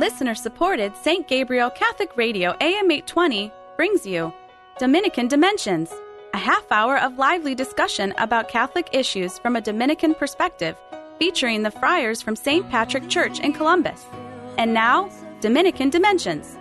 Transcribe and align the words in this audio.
Listener 0.00 0.34
supported 0.34 0.96
St. 0.96 1.28
Gabriel 1.28 1.68
Catholic 1.68 2.16
Radio 2.16 2.56
AM 2.62 2.90
820 2.90 3.52
brings 3.76 4.06
you 4.06 4.32
Dominican 4.78 5.28
Dimensions, 5.28 5.92
a 6.32 6.38
half 6.38 6.72
hour 6.72 6.96
of 6.96 7.18
lively 7.18 7.54
discussion 7.54 8.14
about 8.16 8.48
Catholic 8.48 8.88
issues 8.92 9.38
from 9.40 9.56
a 9.56 9.60
Dominican 9.60 10.14
perspective, 10.14 10.74
featuring 11.18 11.64
the 11.64 11.70
friars 11.70 12.22
from 12.22 12.34
St. 12.34 12.66
Patrick 12.70 13.10
Church 13.10 13.40
in 13.40 13.52
Columbus. 13.52 14.06
And 14.56 14.72
now, 14.72 15.10
Dominican 15.42 15.90
Dimensions. 15.90 16.56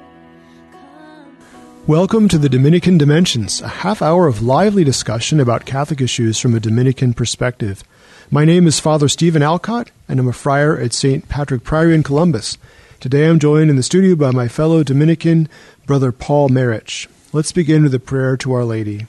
Welcome 1.88 2.28
to 2.28 2.38
the 2.38 2.50
Dominican 2.50 2.98
Dimensions, 2.98 3.62
a 3.62 3.70
half 3.70 4.02
hour 4.02 4.28
of 4.28 4.42
lively 4.42 4.84
discussion 4.84 5.40
about 5.40 5.66
Catholic 5.66 6.02
issues 6.02 6.40
from 6.40 6.56
a 6.56 6.60
Dominican 6.60 7.14
perspective. 7.14 7.86
My 8.30 8.44
name 8.44 8.68
is 8.68 8.82
Father 8.82 9.08
Stephen 9.08 9.42
Alcott, 9.42 9.92
and 10.10 10.20
I'm 10.20 10.28
a 10.28 10.34
friar 10.34 10.78
at 10.78 10.92
St. 10.92 11.30
Patrick 11.30 11.64
Priory 11.64 11.96
in 11.96 12.04
Columbus. 12.04 12.58
Today 13.00 13.30
I'm 13.30 13.39
joined 13.39 13.70
in 13.70 13.78
the 13.78 13.84
studio 13.84 14.14
by 14.14 14.32
my 14.32 14.50
fellow 14.50 14.84
Dominican, 14.84 15.48
Brother 15.86 16.12
Paul 16.12 16.50
Marich. 16.50 17.07
Let's 17.32 17.54
begin 17.54 17.84
with 17.84 17.94
a 17.94 18.00
prayer 18.00 18.36
to 18.36 18.52
Our 18.52 18.66
Lady. 18.66 19.07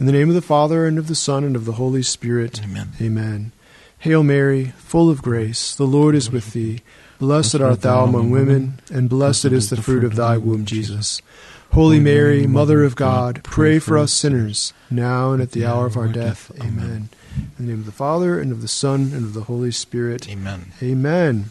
In 0.00 0.06
the 0.06 0.12
name 0.12 0.30
of 0.30 0.34
the 0.34 0.42
Father, 0.42 0.84
and 0.84 0.98
of 0.98 1.06
the 1.06 1.14
Son, 1.14 1.44
and 1.44 1.54
of 1.54 1.64
the 1.64 1.74
Holy 1.74 2.02
Spirit. 2.02 2.60
Amen. 2.64 2.88
Amen. 3.00 3.52
Hail 4.00 4.24
Mary, 4.24 4.72
full 4.78 5.08
of 5.08 5.22
grace, 5.22 5.76
the 5.76 5.86
Lord 5.86 6.16
is 6.16 6.32
with 6.32 6.54
thee. 6.54 6.80
Blessed 7.20 7.60
art 7.60 7.82
thou 7.82 8.02
among 8.02 8.32
women, 8.32 8.80
and 8.92 9.08
blessed 9.08 9.46
is 9.46 9.70
the 9.70 9.80
fruit 9.80 10.02
of 10.02 10.16
thy 10.16 10.36
womb, 10.36 10.64
Jesus. 10.64 11.22
Holy 11.70 12.00
Mary, 12.00 12.48
Mother 12.48 12.82
of 12.82 12.96
God, 12.96 13.44
pray 13.44 13.78
for 13.78 13.96
us 13.96 14.12
sinners, 14.12 14.72
now 14.90 15.30
and 15.30 15.40
at 15.40 15.52
the 15.52 15.64
hour 15.64 15.86
of 15.86 15.96
our 15.96 16.08
death. 16.08 16.50
Amen. 16.60 17.10
In 17.36 17.66
the 17.66 17.70
name 17.70 17.78
of 17.78 17.86
the 17.86 17.92
Father, 17.92 18.40
and 18.40 18.50
of 18.50 18.60
the 18.60 18.66
Son, 18.66 19.12
and 19.14 19.24
of 19.24 19.34
the 19.34 19.44
Holy 19.44 19.70
Spirit. 19.70 20.28
Amen. 20.28 20.72
Amen. 20.82 21.50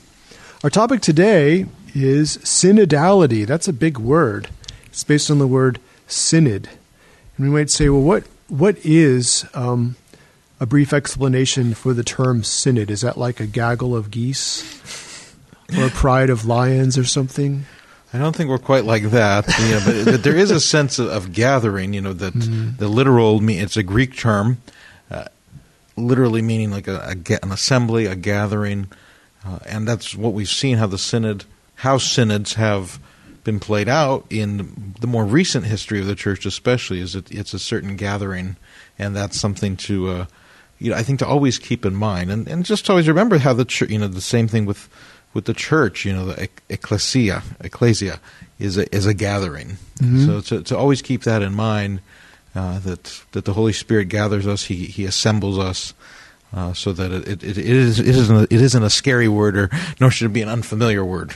Our 0.64 0.70
topic 0.70 1.02
today 1.02 1.66
is 1.96 2.38
synodality. 2.40 3.46
That's 3.48 3.68
a 3.68 3.74
big 3.74 3.98
word. 3.98 4.50
It's 4.88 5.04
based 5.04 5.32
on 5.32 5.40
the 5.40 5.48
word 5.48 5.80
synod. 6.08 6.68
And 7.38 7.48
we 7.48 7.54
might 7.54 7.70
say, 7.70 7.88
well, 7.90 8.02
what 8.02 8.26
what 8.50 8.78
is 8.84 9.46
um, 9.54 9.96
a 10.60 10.66
brief 10.66 10.92
explanation 10.92 11.74
for 11.74 11.94
the 11.94 12.04
term 12.04 12.44
synod? 12.44 12.92
Is 12.92 13.02
that 13.02 13.18
like 13.18 13.40
a 13.40 13.46
gaggle 13.46 13.96
of 13.96 14.12
geese 14.12 15.34
or 15.78 15.86
a 15.86 15.90
pride 15.90 16.30
of 16.30 16.46
lions 16.46 16.98
or 16.98 17.06
something? 17.06 17.66
I 18.12 18.18
don't 18.18 18.36
think 18.36 18.50
we're 18.50 18.58
quite 18.58 18.86
like 18.86 19.04
that, 19.12 19.48
you 19.60 19.70
know, 19.70 19.82
but, 19.86 20.12
but 20.14 20.24
there 20.24 20.36
is 20.36 20.50
a 20.50 20.60
sense 20.60 20.98
of, 20.98 21.08
of 21.08 21.32
gathering. 21.32 21.94
You 21.94 22.02
know 22.02 22.14
that 22.14 22.34
Mm-hmm. 22.34 22.78
the 22.78 22.88
literal 22.90 23.48
it's 23.50 23.78
a 23.78 23.84
Greek 23.84 24.18
term, 24.18 24.58
uh, 25.10 25.26
literally 25.96 26.42
meaning 26.42 26.70
like 26.72 26.88
a, 26.90 26.98
a 27.16 27.40
an 27.44 27.52
assembly, 27.52 28.08
a 28.08 28.16
gathering, 28.16 28.88
uh, 29.46 29.60
and 29.66 29.88
that's 29.88 30.16
what 30.16 30.34
we've 30.34 30.50
seen 30.50 30.78
how 30.78 30.88
the 30.88 30.98
synod, 30.98 31.46
how 31.76 31.98
synods 31.98 32.56
have 32.56 33.00
been 33.44 33.60
played 33.60 33.88
out 33.88 34.26
in 34.30 34.96
the 35.00 35.08
more 35.08 35.26
recent 35.26 35.66
history 35.66 36.00
of 36.00 36.08
the 36.08 36.16
church, 36.16 36.46
especially 36.46 37.00
is 37.00 37.16
it, 37.16 37.32
it's 37.32 37.54
a 37.54 37.60
certain 37.60 37.96
gathering, 37.96 38.58
and 38.98 39.16
that's 39.16 39.40
something 39.40 39.78
to. 39.78 40.10
Uh, 40.10 40.26
you 40.82 40.92
know, 40.92 40.96
I 40.96 41.04
think 41.04 41.20
to 41.20 41.28
always 41.28 41.60
keep 41.60 41.86
in 41.86 41.94
mind, 41.94 42.32
and, 42.32 42.48
and 42.48 42.64
just 42.64 42.90
always 42.90 43.08
remember 43.08 43.38
how 43.38 43.52
the 43.52 43.66
church, 43.66 43.90
you 43.90 43.98
know, 44.00 44.08
the 44.08 44.22
same 44.22 44.48
thing 44.48 44.66
with 44.66 44.88
with 45.34 45.46
the 45.46 45.54
church, 45.54 46.06
you 46.06 46.14
know, 46.14 46.26
the 46.26 46.44
ec- 46.44 46.64
ecclesia, 46.70 47.44
ecclesia 47.60 48.20
is 48.60 48.78
a 48.78 48.96
is 48.96 49.06
a 49.06 49.14
gathering. 49.14 49.78
So 50.26 50.42
to 50.42 50.64
to 50.64 50.78
always 50.78 51.02
keep 51.02 51.24
that 51.24 51.42
in 51.42 51.54
mind, 51.54 52.02
uh, 52.56 52.80
that 52.80 53.22
that 53.34 53.46
the 53.46 53.54
Holy 53.54 53.74
Spirit 53.74 54.06
gathers 54.06 54.48
us, 54.48 54.66
he 54.66 54.86
he 54.86 55.06
assembles 55.06 55.60
us, 55.60 55.94
uh, 56.54 56.74
so 56.74 56.94
that 56.94 57.12
it, 57.12 57.44
it, 57.44 57.58
it 57.58 57.58
is 57.58 58.00
it 58.00 58.08
isn't 58.08 58.36
a, 58.36 58.44
it 58.44 58.62
isn't 58.62 58.84
a 58.84 58.90
scary 58.90 59.28
word, 59.28 59.58
or 59.58 59.70
nor 60.00 60.12
should 60.12 60.26
it 60.26 60.34
be 60.34 60.42
an 60.42 60.50
unfamiliar 60.50 61.04
word. 61.06 61.36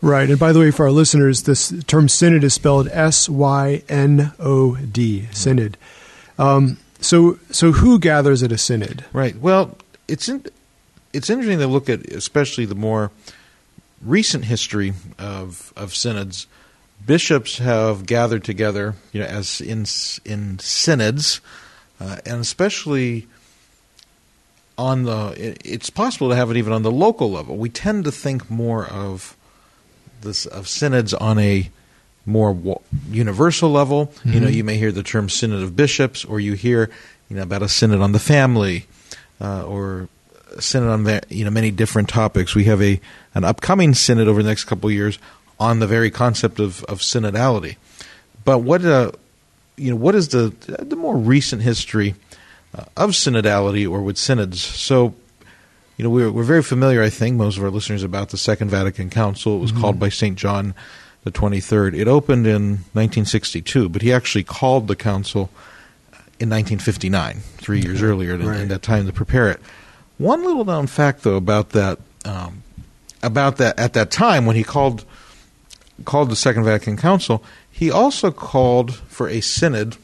Right. 0.00 0.30
And 0.30 0.38
by 0.38 0.52
the 0.52 0.60
way, 0.60 0.70
for 0.70 0.84
our 0.84 0.92
listeners, 0.92 1.42
this 1.42 1.72
term 1.86 2.08
synod 2.08 2.44
is 2.44 2.54
spelled 2.54 2.88
S 2.88 3.28
Y 3.28 3.82
N 3.88 4.32
O 4.38 4.76
D, 4.76 5.26
synod. 5.32 5.76
Um, 6.38 6.78
so, 7.00 7.38
so 7.50 7.72
who 7.72 7.98
gathers 7.98 8.42
at 8.42 8.52
a 8.52 8.58
synod? 8.58 9.04
Right. 9.12 9.36
Well, 9.36 9.76
it's 10.06 10.28
in, 10.28 10.44
it's 11.12 11.28
interesting 11.30 11.58
to 11.58 11.66
look 11.66 11.88
at, 11.88 12.06
especially 12.12 12.64
the 12.64 12.76
more 12.76 13.10
recent 14.00 14.44
history 14.44 14.92
of 15.18 15.72
of 15.76 15.94
synods. 15.94 16.46
Bishops 17.04 17.58
have 17.58 18.06
gathered 18.06 18.44
together, 18.44 18.94
you 19.12 19.20
know, 19.20 19.26
as 19.26 19.60
in 19.60 19.84
in 20.24 20.58
synods, 20.60 21.40
uh, 22.00 22.18
and 22.24 22.40
especially 22.40 23.26
on 24.78 25.02
the. 25.02 25.34
it- 25.36 25.60
It's 25.64 25.90
possible 25.90 26.30
to 26.30 26.36
have 26.36 26.50
it 26.50 26.56
even 26.56 26.72
on 26.72 26.82
the 26.82 26.90
local 26.90 27.30
level. 27.30 27.56
We 27.56 27.68
tend 27.68 28.04
to 28.04 28.12
think 28.12 28.48
more 28.50 28.86
of 28.86 29.36
this 30.22 30.46
of 30.46 30.66
synods 30.68 31.12
on 31.14 31.38
a 31.38 31.68
more 32.24 32.52
wa- 32.52 32.78
universal 33.10 33.70
level. 33.70 34.12
You 34.24 34.40
know, 34.40 34.48
you 34.48 34.64
may 34.64 34.78
hear 34.78 34.92
the 34.92 35.02
term 35.02 35.28
synod 35.28 35.62
of 35.62 35.74
bishops, 35.76 36.24
or 36.24 36.40
you 36.40 36.54
hear, 36.54 36.90
you 37.28 37.36
know, 37.36 37.42
about 37.42 37.62
a 37.62 37.68
synod 37.68 38.00
on 38.00 38.12
the 38.12 38.18
family, 38.18 38.86
uh, 39.40 39.64
or 39.66 40.08
a 40.56 40.62
synod 40.62 40.90
on 40.90 41.04
the, 41.04 41.22
you 41.28 41.44
know 41.44 41.50
many 41.50 41.70
different 41.70 42.08
topics. 42.08 42.54
We 42.54 42.64
have 42.64 42.80
a 42.82 43.00
an 43.34 43.44
upcoming 43.44 43.94
synod 43.94 44.28
over 44.28 44.42
the 44.42 44.48
next 44.48 44.64
couple 44.64 44.88
of 44.88 44.94
years 44.94 45.18
on 45.60 45.78
the 45.80 45.86
very 45.86 46.10
concept 46.10 46.60
of 46.60 46.84
of 46.84 47.00
synodality. 47.00 47.76
But 48.44 48.58
what 48.60 48.84
uh, 48.84 49.12
you 49.76 49.90
know, 49.90 49.96
what 49.96 50.14
is 50.14 50.28
the 50.28 50.52
the 50.82 50.96
more 50.96 51.16
recent 51.16 51.62
history 51.62 52.14
of 52.96 53.10
synodality 53.10 53.88
or 53.90 54.02
with 54.02 54.18
synods? 54.18 54.60
So 54.60 55.14
you 55.96 56.04
know, 56.04 56.10
we're, 56.10 56.30
we're 56.30 56.44
very 56.44 56.62
familiar, 56.62 57.02
I 57.02 57.10
think, 57.10 57.36
most 57.36 57.56
of 57.58 57.64
our 57.64 57.70
listeners, 57.70 58.04
about 58.04 58.28
the 58.28 58.36
Second 58.36 58.70
Vatican 58.70 59.10
Council. 59.10 59.56
It 59.56 59.58
was 59.60 59.72
called 59.72 59.98
by 59.98 60.10
St. 60.10 60.38
John 60.38 60.74
the 61.24 61.32
23rd. 61.32 61.98
It 61.98 62.06
opened 62.06 62.46
in 62.46 62.62
1962, 62.94 63.88
but 63.88 64.02
he 64.02 64.12
actually 64.12 64.44
called 64.44 64.86
the 64.86 64.94
council 64.94 65.50
in 66.38 66.48
1959, 66.50 67.38
three 67.56 67.80
years 67.80 68.00
earlier, 68.00 68.34
in, 68.36 68.46
Right. 68.46 68.60
in 68.60 68.68
that 68.68 68.82
time 68.82 69.06
to 69.06 69.12
prepare 69.12 69.48
it. 69.50 69.60
One 70.18 70.44
little 70.44 70.64
known 70.64 70.86
fact, 70.86 71.24
though, 71.24 71.34
about 71.36 71.70
that, 71.70 71.98
um, 72.24 72.62
about 73.20 73.56
that 73.56 73.76
at 73.76 73.92
that 73.94 74.12
time 74.12 74.46
when 74.46 74.54
he 74.54 74.62
called 74.62 75.04
called 76.04 76.30
the 76.30 76.36
Second 76.36 76.62
Vatican 76.62 76.96
Council, 76.96 77.42
he 77.68 77.90
also 77.90 78.30
called 78.30 78.94
for 78.94 79.28
a 79.28 79.40
synod 79.40 79.96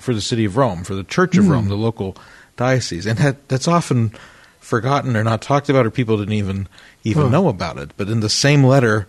for 0.00 0.14
the 0.14 0.20
city 0.20 0.44
of 0.44 0.56
Rome, 0.56 0.84
for 0.84 0.94
the 0.94 1.04
Church 1.04 1.36
of 1.36 1.48
Rome, 1.48 1.68
the 1.68 1.76
local 1.76 2.16
diocese, 2.56 3.06
and 3.06 3.18
that, 3.18 3.48
that's 3.48 3.68
often 3.68 4.12
forgotten 4.60 5.16
or 5.16 5.24
not 5.24 5.40
talked 5.42 5.68
about, 5.68 5.86
or 5.86 5.90
people 5.90 6.16
didn't 6.18 6.34
even 6.34 6.68
even 7.04 7.24
Huh. 7.24 7.28
know 7.30 7.48
about 7.48 7.78
it. 7.78 7.90
But 7.96 8.08
in 8.08 8.20
the 8.20 8.28
same 8.28 8.64
letter 8.64 9.06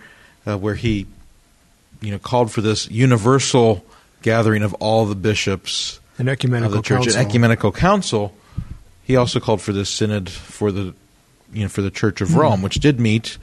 uh, 0.48 0.58
where 0.58 0.76
he, 0.76 1.06
you 2.02 2.12
know, 2.12 2.20
called 2.20 2.52
for 2.52 2.62
this 2.62 2.90
universal 2.90 3.84
gathering 4.22 4.64
of 4.64 4.74
all 4.76 5.06
the 5.06 5.16
bishops 5.16 6.00
An 6.18 6.28
of 6.28 6.34
ecumenical 6.34 6.78
the 6.78 6.82
church, 6.82 7.04
council. 7.06 7.20
an 7.22 7.28
ecumenical 7.28 7.72
council, 7.72 8.34
he 9.04 9.16
also 9.16 9.40
called 9.40 9.62
for 9.62 9.74
this 9.74 9.90
synod 9.90 10.30
for 10.30 10.72
the, 10.72 10.94
you 11.52 11.64
know, 11.64 11.70
for 11.70 11.82
the 11.82 11.92
Church 11.92 12.22
of 12.22 12.36
Rome, 12.36 12.62
which 12.62 12.76
did 12.76 13.00
meet 13.00 13.38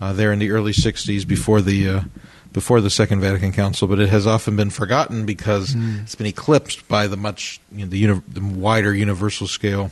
uh, 0.00 0.12
there 0.12 0.32
in 0.32 0.38
the 0.38 0.50
early 0.50 0.72
'60s 0.72 1.26
before 1.26 1.60
the 1.60 1.88
uh, 1.88 2.00
before 2.52 2.80
the 2.80 2.90
Second 2.90 3.20
Vatican 3.20 3.52
Council, 3.52 3.86
but 3.86 4.00
it 4.00 4.08
has 4.08 4.26
often 4.26 4.56
been 4.56 4.70
forgotten 4.70 5.24
because 5.24 5.74
it's 6.02 6.14
been 6.14 6.26
eclipsed 6.26 6.86
by 6.88 7.06
the 7.06 7.16
much 7.16 7.60
you 7.70 7.84
know, 7.84 7.90
the, 7.90 7.98
uni- 7.98 8.22
the 8.28 8.40
wider 8.40 8.94
universal 8.94 9.46
scale 9.46 9.90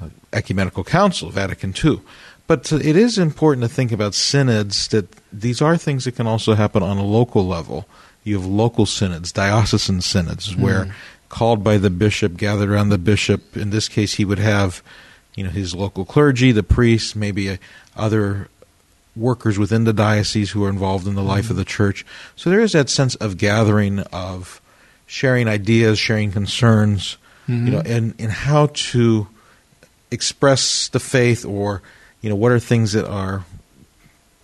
uh, 0.00 0.08
ecumenical 0.32 0.84
council, 0.84 1.30
Vatican 1.30 1.74
II. 1.84 2.00
But 2.46 2.72
uh, 2.72 2.76
it 2.76 2.96
is 2.96 3.18
important 3.18 3.62
to 3.62 3.68
think 3.68 3.92
about 3.92 4.14
synods 4.14 4.88
that 4.88 5.08
these 5.32 5.60
are 5.60 5.76
things 5.76 6.04
that 6.04 6.12
can 6.12 6.26
also 6.26 6.54
happen 6.54 6.82
on 6.82 6.96
a 6.96 7.04
local 7.04 7.46
level. 7.46 7.86
You 8.24 8.36
have 8.36 8.46
local 8.46 8.86
synods, 8.86 9.32
diocesan 9.32 10.00
synods, 10.00 10.56
where 10.56 10.94
called 11.28 11.62
by 11.64 11.78
the 11.78 11.90
bishop, 11.90 12.36
gathered 12.36 12.70
around 12.70 12.88
the 12.88 12.98
bishop. 12.98 13.56
In 13.56 13.70
this 13.70 13.88
case, 13.88 14.14
he 14.14 14.24
would 14.24 14.38
have, 14.38 14.82
you 15.34 15.44
know, 15.44 15.50
his 15.50 15.74
local 15.74 16.04
clergy, 16.04 16.52
the 16.52 16.62
priests, 16.62 17.14
maybe 17.16 17.50
uh 17.50 17.56
other 17.96 18.48
workers 19.18 19.58
within 19.58 19.84
the 19.84 19.92
diocese 19.92 20.50
who 20.50 20.64
are 20.64 20.68
involved 20.68 21.06
in 21.06 21.14
the 21.14 21.22
life 21.22 21.50
of 21.50 21.56
the 21.56 21.62
mm-hmm. 21.62 21.68
church. 21.68 22.06
So 22.36 22.50
there 22.50 22.60
is 22.60 22.72
that 22.72 22.88
sense 22.88 23.14
of 23.16 23.36
gathering, 23.36 24.00
of 24.12 24.60
sharing 25.06 25.48
ideas, 25.48 25.98
sharing 25.98 26.30
concerns, 26.30 27.16
you 27.46 27.54
know, 27.56 27.78
mm-hmm. 27.78 27.92
and, 27.92 28.14
and 28.18 28.30
how 28.30 28.66
to 28.66 29.26
express 30.10 30.88
the 30.88 31.00
faith 31.00 31.44
or, 31.44 31.82
you 32.20 32.28
know, 32.28 32.36
what 32.36 32.52
are 32.52 32.58
things 32.58 32.92
that 32.92 33.08
are, 33.08 33.44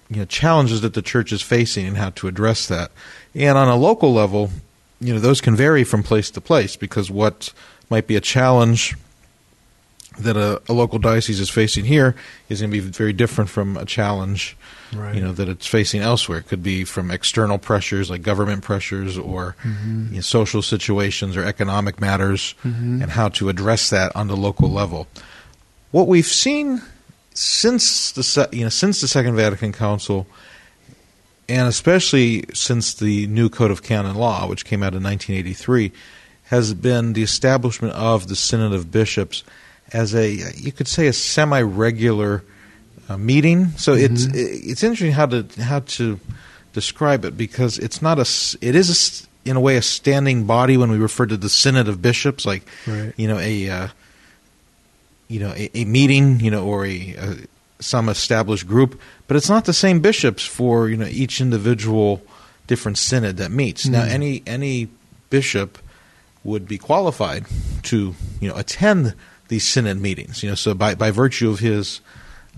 you 0.09 0.17
know, 0.17 0.25
challenges 0.25 0.81
that 0.81 0.95
the 0.95 1.03
church 1.03 1.33
is 1.33 1.43
facing 1.43 1.87
and 1.87 1.97
how 1.99 2.11
to 2.11 2.29
address 2.29 2.67
that. 2.69 2.91
And 3.35 3.59
on 3.59 3.69
a 3.69 3.77
local 3.77 4.13
level, 4.13 4.51
you 5.01 5.13
know, 5.13 5.21
those 5.21 5.41
can 5.41 5.55
vary 5.55 5.85
from 5.85 6.03
place 6.03 6.31
to 6.31 6.41
place 6.41 6.77
because 6.77 7.11
what 7.11 7.53
might 7.91 8.07
be 8.07 8.17
a 8.17 8.21
challenge 8.21 8.97
that 10.19 10.37
a, 10.37 10.63
a 10.69 10.73
local 10.73 10.99
diocese 10.99 11.41
is 11.41 11.51
facing 11.51 11.85
here 11.85 12.15
is 12.49 12.61
going 12.61 12.71
to 12.71 12.81
be 12.81 12.81
very 12.81 13.13
different 13.13 13.51
from 13.51 13.77
a 13.77 13.85
challenge 13.85 14.57
Right. 14.95 15.17
you 15.17 15.21
know 15.21 15.33
that 15.33 15.49
it's 15.49 15.67
facing 15.67 16.03
elsewhere. 16.03 16.39
It 16.39 16.47
could 16.47 16.63
be 16.63 16.85
from 16.85 17.11
external 17.11 17.59
pressures 17.59 18.11
like 18.11 18.23
government 18.23 18.63
pressures 18.63 19.19
or 19.19 19.57
Mm-hmm. 19.65 20.09
you 20.11 20.15
know, 20.17 20.21
social 20.21 20.63
situations 20.63 21.37
or 21.37 21.45
economic 21.45 22.01
matters, 22.01 22.55
and 22.63 23.11
how 23.11 23.29
to 23.31 23.49
address 23.49 23.91
that 23.91 24.15
on 24.15 24.29
the 24.29 24.37
local 24.37 24.71
level. 24.71 25.09
What 25.91 26.07
we've 26.07 26.25
seen 26.27 26.81
since 27.33 28.13
the 28.13 28.49
you 28.53 28.63
know 28.63 28.69
since 28.69 29.01
the 29.01 29.09
Second 29.09 29.35
Vatican 29.35 29.73
Council 29.73 30.27
and 31.49 31.67
especially 31.69 32.45
since 32.55 32.95
the 32.95 33.27
new 33.27 33.49
Code 33.49 33.71
of 33.71 33.83
Canon 33.83 34.15
Law, 34.17 34.47
which 34.49 34.65
came 34.65 34.83
out 34.83 34.95
in 34.95 35.03
1983, 35.03 35.93
has 36.45 36.73
been 36.73 37.13
the 37.15 37.23
establishment 37.23 37.93
of 37.95 38.29
the 38.29 38.37
Synod 38.37 38.73
of 38.73 38.91
Bishops 38.93 39.43
as 39.93 40.15
a, 40.15 40.31
you 40.57 40.73
could 40.73 40.89
say, 40.89 41.07
a 41.07 41.13
semi-regular 41.13 42.43
uh, 43.09 43.17
meeting. 43.19 43.69
So 43.77 43.95
Mm-hmm. 43.95 44.15
it's 44.15 44.25
it's 44.35 44.83
interesting 44.83 45.13
how 45.13 45.27
to 45.27 45.47
how 45.63 45.81
to 45.81 46.19
describe 46.73 47.25
it 47.25 47.37
because 47.37 47.79
it's 47.79 48.01
not 48.03 48.19
a 48.19 48.27
it 48.61 48.75
is 48.75 49.27
a 49.47 49.49
in 49.49 49.57
a 49.57 49.61
way 49.61 49.77
a 49.77 49.83
standing 49.83 50.47
body 50.47 50.77
when 50.77 50.91
we 50.91 50.97
refer 50.99 51.27
to 51.27 51.37
the 51.37 51.49
Synod 51.51 51.87
of 51.89 52.01
Bishops, 52.01 52.47
like 52.47 52.63
Right. 52.87 53.13
you 53.17 53.29
know 53.29 53.39
a 53.39 53.69
uh, 53.69 53.89
you 55.29 55.41
know 55.41 55.53
a, 55.57 55.71
a 55.75 55.85
meeting, 55.85 56.41
you 56.41 56.51
know, 56.51 56.65
or 56.67 56.87
a, 56.87 57.15
a 57.19 57.37
some 57.81 58.09
established 58.09 58.67
group, 58.67 58.99
but 59.29 59.37
it's 59.37 59.49
not 59.51 59.65
the 59.67 59.73
same 59.75 60.01
bishops 60.01 60.45
for 60.45 60.89
you 60.89 60.97
know 60.97 61.07
each 61.07 61.41
individual 61.41 62.23
different 62.67 62.97
synod 62.99 63.37
that 63.37 63.51
meets. 63.51 63.87
Now, 63.87 64.03
Mm. 64.05 64.09
any 64.11 64.43
any 64.47 64.89
bishop 65.31 65.79
would 66.45 66.67
be 66.67 66.79
qualified 66.79 67.45
to 67.85 68.15
you 68.41 68.49
know 68.49 68.57
attend 68.57 69.15
these 69.49 69.67
synod 69.67 70.01
meetings. 70.01 70.43
You 70.43 70.51
know, 70.51 70.55
so 70.55 70.75
by 70.75 70.95
by 70.95 71.11
virtue 71.11 71.51
of 71.51 71.59
his 71.61 72.01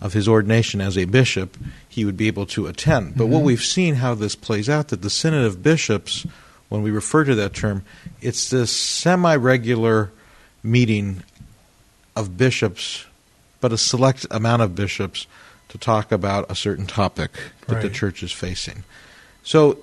of 0.01 0.13
his 0.13 0.29
ordination 0.29 0.81
as 0.81 0.99
a 0.99 1.05
bishop, 1.07 1.57
he 1.89 2.05
would 2.05 2.17
be 2.17 2.27
able 2.27 2.47
to 2.47 2.67
attend. 2.67 3.17
But 3.17 3.27
what 3.27 3.39
mm-hmm. 3.39 3.47
we've 3.47 3.65
seen 3.65 3.97
how 3.97 4.15
this 4.15 4.35
plays 4.35 4.69
out 4.69 4.89
that 4.89 5.03
the 5.03 5.11
synod 5.11 5.47
of 5.47 5.63
bishops, 5.63 6.27
when 6.69 6.83
we 6.83 6.91
refer 6.91 7.25
to 7.25 7.35
that 7.35 7.55
term, 7.55 7.83
it's 8.21 8.51
this 8.51 8.71
semi-regular 8.71 10.11
meeting 10.63 11.23
of 12.15 12.37
bishops, 12.37 13.07
but 13.61 13.73
a 13.73 13.79
select 13.79 14.27
amount 14.31 14.63
of 14.63 14.75
bishops 14.75 15.27
to 15.69 15.79
talk 15.79 16.13
about 16.13 16.51
a 16.51 16.55
certain 16.55 16.87
topic 16.87 17.31
that 17.69 17.83
the 17.83 17.91
church 17.91 18.23
is 18.23 18.33
facing. 18.33 18.85
So, 19.43 19.79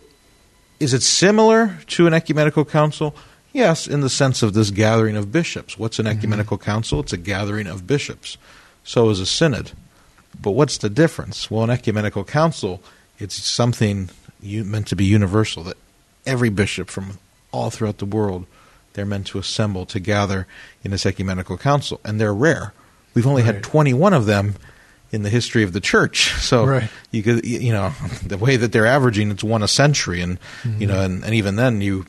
is 0.79 0.93
it 0.93 1.01
similar 1.01 1.79
to 1.87 2.07
an 2.07 2.13
ecumenical 2.13 2.65
council? 2.65 3.15
Yes, 3.53 3.87
in 3.87 4.01
the 4.01 4.09
sense 4.09 4.41
of 4.41 4.53
this 4.53 4.71
gathering 4.71 5.15
of 5.15 5.31
bishops. 5.31 5.77
What's 5.77 5.99
an 5.99 6.05
mm-hmm. 6.05 6.17
ecumenical 6.17 6.57
council? 6.57 6.99
It's 6.99 7.13
a 7.13 7.17
gathering 7.17 7.67
of 7.67 7.85
bishops. 7.85 8.37
So 8.83 9.09
is 9.11 9.19
a 9.19 9.27
synod. 9.27 9.71
But 10.41 10.51
what's 10.51 10.79
the 10.79 10.89
difference? 10.89 11.49
Well, 11.51 11.63
an 11.63 11.69
ecumenical 11.69 12.23
council, 12.23 12.81
it's 13.19 13.41
something 13.43 14.09
meant 14.41 14.87
to 14.87 14.95
be 14.95 15.05
universal, 15.05 15.63
that 15.63 15.77
every 16.25 16.49
bishop 16.49 16.89
from 16.89 17.19
all 17.51 17.69
throughout 17.69 17.99
the 17.99 18.05
world, 18.05 18.47
they're 18.93 19.05
meant 19.05 19.27
to 19.27 19.37
assemble 19.37 19.85
to 19.85 19.99
gather 19.99 20.47
in 20.83 20.89
this 20.91 21.05
ecumenical 21.05 21.57
council. 21.57 21.99
And 22.03 22.19
they're 22.19 22.33
rare. 22.33 22.73
We've 23.13 23.27
only 23.27 23.43
Right. 23.43 23.55
had 23.55 23.63
21 23.63 24.13
of 24.13 24.25
them 24.25 24.55
in 25.11 25.21
the 25.21 25.29
history 25.29 25.61
of 25.61 25.73
the 25.73 25.79
church. 25.79 26.33
So 26.41 26.65
Right. 26.65 26.89
you 27.11 27.21
could, 27.21 27.45
you 27.45 27.71
know, 27.71 27.93
the 28.25 28.37
way 28.37 28.57
that 28.57 28.71
they're 28.71 28.87
averaging, 28.87 29.29
it's 29.29 29.43
one 29.43 29.61
a 29.61 29.67
century. 29.67 30.21
And, 30.21 30.39
mm-hmm. 30.63 30.81
you 30.81 30.87
know, 30.87 30.99
and, 30.99 31.23
and 31.23 31.35
even 31.35 31.55
then 31.55 31.81
you, 31.81 32.05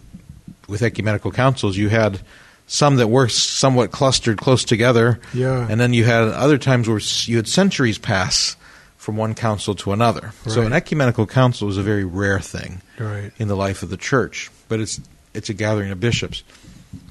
with 0.68 0.82
ecumenical 0.82 1.30
councils, 1.30 1.76
you 1.76 1.88
had 1.88 2.20
some 2.66 2.96
that 2.96 3.08
were 3.08 3.28
somewhat 3.28 3.90
clustered 3.92 4.38
close 4.38 4.64
together. 4.64 5.20
Yeah. 5.34 5.66
And 5.68 5.80
then 5.80 5.92
you 5.92 6.04
had 6.04 6.28
other 6.28 6.56
times 6.58 6.88
where 6.88 7.00
you 7.26 7.36
had 7.36 7.46
centuries 7.48 7.98
pass 7.98 8.56
from 8.96 9.16
one 9.18 9.34
council 9.34 9.74
to 9.74 9.92
another. 9.92 10.32
So 10.46 10.62
an 10.62 10.72
ecumenical 10.72 11.26
council 11.26 11.68
is 11.68 11.76
a 11.76 11.82
very 11.82 12.04
rare 12.04 12.40
thing 12.40 12.80
Right. 12.98 13.32
in 13.38 13.48
the 13.48 13.56
life 13.56 13.82
of 13.82 13.90
the 13.90 13.98
church, 13.98 14.50
but 14.68 14.80
it's 14.80 15.00
it's 15.34 15.50
a 15.50 15.54
gathering 15.54 15.90
of 15.90 15.98
bishops. 16.00 16.42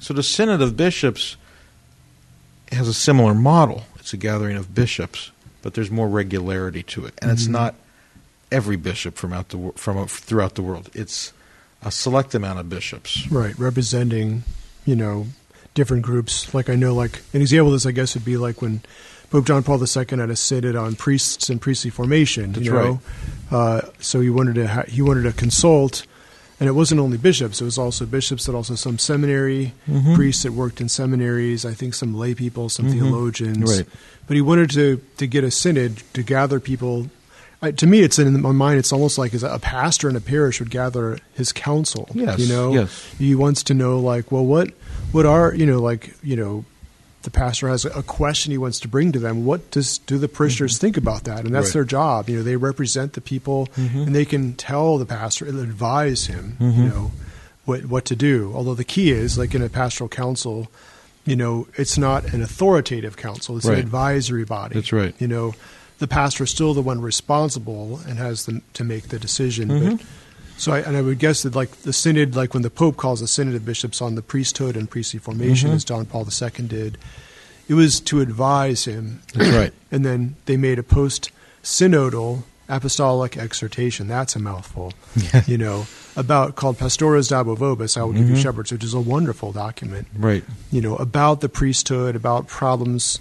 So 0.00 0.12
the 0.14 0.22
synod 0.22 0.60
of 0.62 0.76
bishops 0.76 1.36
has 2.72 2.88
a 2.88 2.94
similar 2.94 3.34
model. 3.34 3.84
It's 4.00 4.12
a 4.12 4.16
gathering 4.16 4.56
of 4.56 4.74
bishops, 4.74 5.30
but 5.62 5.74
there's 5.74 5.90
more 5.90 6.08
regularity 6.08 6.82
to 6.84 7.04
it, 7.06 7.14
and 7.18 7.30
it's 7.30 7.44
Mhm. 7.46 7.50
not 7.50 7.74
every 8.50 8.76
bishop 8.76 9.16
from 9.16 9.32
out 9.32 9.50
the 9.50 9.72
from 9.76 10.06
throughout 10.08 10.54
the 10.56 10.62
world. 10.62 10.88
It's 10.94 11.32
a 11.84 11.90
select 11.90 12.34
amount 12.34 12.58
of 12.58 12.68
bishops. 12.68 13.30
Right, 13.30 13.58
representing, 13.58 14.42
you 14.86 14.96
know, 14.96 15.26
different 15.74 16.02
groups. 16.02 16.52
Like 16.54 16.68
I 16.70 16.74
know, 16.76 16.94
like 16.94 17.22
an 17.32 17.40
example 17.42 17.68
of 17.68 17.74
this, 17.74 17.86
I 17.86 17.92
guess, 17.92 18.14
would 18.14 18.24
be 18.24 18.36
like 18.36 18.62
when 18.62 18.80
Pope 19.30 19.46
John 19.46 19.62
Paul 19.62 19.80
II 19.82 20.04
had 20.18 20.30
a 20.30 20.36
synod 20.36 20.76
on 20.76 20.94
priests 20.94 21.48
and 21.50 21.60
priestly 21.60 21.90
formation. 21.90 22.52
That's 22.52 22.66
you 22.66 22.72
know, 22.72 23.00
uh, 23.50 23.80
so 23.98 24.20
he 24.20 24.30
wanted 24.30 24.54
to 24.56 24.68
ha- 24.68 24.84
he 24.88 25.02
wanted 25.02 25.22
to 25.24 25.32
consult, 25.32 26.06
and 26.60 26.68
it 26.68 26.72
wasn't 26.72 27.00
only 27.00 27.18
bishops; 27.18 27.60
it 27.60 27.64
was 27.64 27.76
also 27.78 28.06
bishops, 28.06 28.46
but 28.46 28.54
also 28.54 28.76
some 28.76 28.98
seminary 28.98 29.72
Mhm. 29.90 30.14
priests 30.14 30.44
that 30.44 30.52
worked 30.52 30.80
in 30.80 30.88
seminaries. 30.88 31.64
I 31.64 31.74
think 31.74 31.94
some 31.94 32.14
lay 32.14 32.34
people, 32.34 32.68
some 32.68 32.86
Mhm. 32.86 32.92
theologians. 32.92 33.78
Right. 33.78 33.86
But 34.26 34.36
he 34.36 34.40
wanted 34.40 34.70
to 34.70 35.00
to 35.18 35.26
get 35.26 35.42
a 35.44 35.50
synod 35.50 36.02
to 36.14 36.22
gather 36.22 36.60
people. 36.60 37.10
I, 37.64 37.70
to 37.72 37.86
me, 37.86 38.00
it's 38.02 38.18
in 38.18 38.40
my 38.40 38.52
mind. 38.52 38.78
It's 38.78 38.92
almost 38.92 39.18
like 39.18 39.32
a 39.34 39.58
pastor 39.58 40.08
in 40.08 40.16
a 40.16 40.20
parish 40.20 40.60
would 40.60 40.70
gather 40.70 41.18
his 41.34 41.52
council. 41.52 42.08
Yes, 42.14 42.38
you 42.38 42.48
know, 42.48 42.72
yes. 42.74 43.12
he 43.18 43.34
wants 43.34 43.62
to 43.64 43.74
know 43.74 43.98
like, 43.98 44.30
well, 44.32 44.44
what 44.44 44.70
what 45.12 45.26
are 45.26 45.54
you 45.54 45.66
know 45.66 45.80
like 45.80 46.14
you 46.22 46.36
know, 46.36 46.64
the 47.22 47.30
pastor 47.30 47.68
has 47.68 47.84
a 47.84 48.02
question 48.02 48.52
he 48.52 48.58
wants 48.58 48.80
to 48.80 48.88
bring 48.88 49.12
to 49.12 49.18
them. 49.18 49.44
What 49.44 49.70
does 49.70 49.98
do 49.98 50.18
the 50.18 50.28
parishioners 50.28 50.78
think 50.78 50.96
about 50.96 51.24
that? 51.24 51.44
And 51.44 51.54
that's 51.54 51.68
Right. 51.68 51.72
their 51.74 51.84
job. 51.84 52.28
You 52.28 52.36
know, 52.38 52.42
they 52.42 52.56
represent 52.56 53.14
the 53.14 53.20
people, 53.20 53.68
Mhm. 53.76 54.06
and 54.06 54.14
they 54.14 54.24
can 54.26 54.54
tell 54.54 54.98
the 54.98 55.06
pastor 55.06 55.46
and 55.46 55.58
advise 55.58 56.26
him. 56.26 56.56
Mhm. 56.60 56.76
You 56.76 56.84
know, 56.84 57.10
what 57.64 57.86
what 57.86 58.04
to 58.06 58.16
do. 58.16 58.52
Although 58.54 58.74
the 58.74 58.84
key 58.84 59.10
is 59.10 59.38
like 59.38 59.54
in 59.54 59.62
a 59.62 59.68
pastoral 59.68 60.08
council. 60.08 60.68
You 61.26 61.36
know, 61.36 61.66
it's 61.78 61.96
not 61.96 62.34
an 62.34 62.42
authoritative 62.42 63.16
council; 63.16 63.56
it's 63.56 63.64
Right. 63.64 63.78
an 63.78 63.80
advisory 63.84 64.44
body. 64.44 64.74
That's 64.74 64.92
right. 64.92 65.14
You 65.18 65.26
know, 65.26 65.54
the 65.98 66.06
pastor 66.08 66.44
is 66.44 66.50
still 66.50 66.74
the 66.74 66.82
one 66.82 67.00
responsible 67.00 68.00
and 68.08 68.18
has 68.18 68.46
the, 68.46 68.60
to 68.74 68.84
make 68.84 69.08
the 69.08 69.18
decision. 69.18 69.68
Mhm. 69.68 69.98
But 69.98 70.06
so, 70.56 70.72
I, 70.72 70.80
and 70.80 70.96
I 70.96 71.02
would 71.02 71.18
guess 71.18 71.42
that 71.42 71.54
like 71.54 71.70
the 71.82 71.92
synod, 71.92 72.36
like 72.36 72.54
when 72.54 72.62
the 72.62 72.70
Pope 72.70 72.96
calls 72.96 73.20
a 73.22 73.26
synod 73.28 73.54
of 73.54 73.64
bishops 73.64 74.00
on 74.02 74.14
the 74.14 74.22
priesthood 74.22 74.76
and 74.76 74.88
priestly 74.90 75.18
formation, 75.20 75.70
Mhm. 75.70 75.74
as 75.74 75.84
John 75.84 76.04
Paul 76.06 76.26
II 76.30 76.66
did, 76.66 76.98
it 77.68 77.74
was 77.74 78.00
to 78.00 78.20
advise 78.20 78.84
him. 78.84 79.20
That's 79.34 79.50
right. 79.50 79.72
And 79.92 80.04
then 80.04 80.34
they 80.46 80.56
made 80.56 80.78
a 80.78 80.82
post 80.82 81.30
synodal 81.62 82.42
apostolic 82.68 83.36
exhortation. 83.36 84.08
That's 84.08 84.34
a 84.36 84.38
mouthful. 84.38 84.92
You 85.46 85.58
know, 85.58 85.86
about 86.16 86.56
called 86.56 86.78
Pastores 86.78 87.30
Dabo 87.30 87.56
Vobis, 87.56 87.96
I 87.96 88.02
will 88.04 88.12
give 88.12 88.28
you 88.28 88.36
Mhm. 88.36 88.42
shepherds, 88.42 88.72
which 88.72 88.84
is 88.84 88.94
a 88.94 89.00
wonderful 89.00 89.52
document 89.52 90.06
Right. 90.16 90.44
you 90.72 90.80
know, 90.80 90.96
about 90.96 91.40
the 91.40 91.48
priesthood, 91.48 92.16
about 92.16 92.46
problems, 92.48 93.18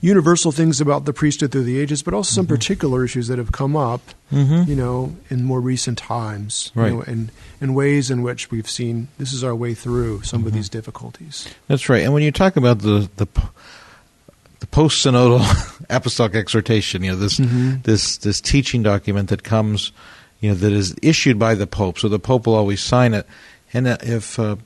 universal 0.00 0.52
things 0.52 0.80
about 0.80 1.04
the 1.06 1.12
priesthood 1.12 1.50
through 1.52 1.64
the 1.64 1.78
ages, 1.80 2.02
but 2.02 2.14
also 2.14 2.32
some 2.34 2.46
particular 2.46 3.04
issues 3.04 3.26
that 3.28 3.38
have 3.38 3.52
come 3.52 3.76
up, 3.76 4.00
Mm-hmm. 4.32 4.70
you 4.70 4.76
know, 4.76 5.16
in 5.30 5.42
more 5.42 5.60
recent 5.60 5.96
times, 5.98 6.70
Right. 6.74 6.88
you 6.90 6.96
know, 6.96 7.02
and, 7.02 7.30
and 7.62 7.74
ways 7.74 8.10
in 8.10 8.22
which 8.22 8.50
we've 8.50 8.68
seen 8.68 9.08
this 9.18 9.32
is 9.32 9.42
our 9.42 9.54
way 9.54 9.72
through 9.74 10.22
some 10.22 10.46
of 10.46 10.52
these 10.52 10.68
difficulties. 10.68 11.48
That's 11.66 11.88
right. 11.88 12.02
And 12.04 12.12
when 12.12 12.22
you 12.22 12.30
talk 12.30 12.56
about 12.56 12.80
the 12.80 13.08
the, 13.16 13.26
the 14.60 14.66
post 14.66 15.04
synodal 15.04 15.40
apostolic 15.90 16.34
exhortation, 16.34 17.02
you 17.02 17.12
know 17.12 17.16
this 17.16 17.38
Mhm. 17.40 17.82
this 17.84 18.18
this 18.18 18.40
teaching 18.40 18.82
document 18.82 19.30
that 19.30 19.42
comes, 19.44 19.92
you 20.40 20.50
know, 20.50 20.56
that 20.56 20.72
is 20.72 20.94
issued 21.02 21.38
by 21.38 21.54
the 21.54 21.66
pope. 21.66 21.98
So 21.98 22.08
the 22.08 22.18
pope 22.18 22.46
will 22.46 22.54
always 22.54 22.80
sign 22.82 23.14
it. 23.14 23.26
And 23.72 23.86
uh, 23.86 23.96
if 24.02 24.38
uh, 24.38 24.56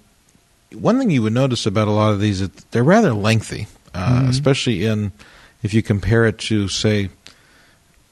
one 0.75 0.99
thing 0.99 1.11
you 1.11 1.23
would 1.23 1.33
notice 1.35 1.66
about 1.66 1.87
a 1.88 1.92
lot 1.92 2.12
of 2.12 2.21
these, 2.21 2.40
is 2.40 2.49
they're 2.73 2.83
rather 2.85 3.12
lengthy, 3.12 3.66
uh, 3.94 4.22
Mhm. 4.22 4.28
especially 4.28 4.84
in 4.84 5.12
if 5.62 5.72
you 5.72 5.82
compare 5.82 6.25
it 6.26 6.38
to 6.38 6.66
say, 6.68 7.08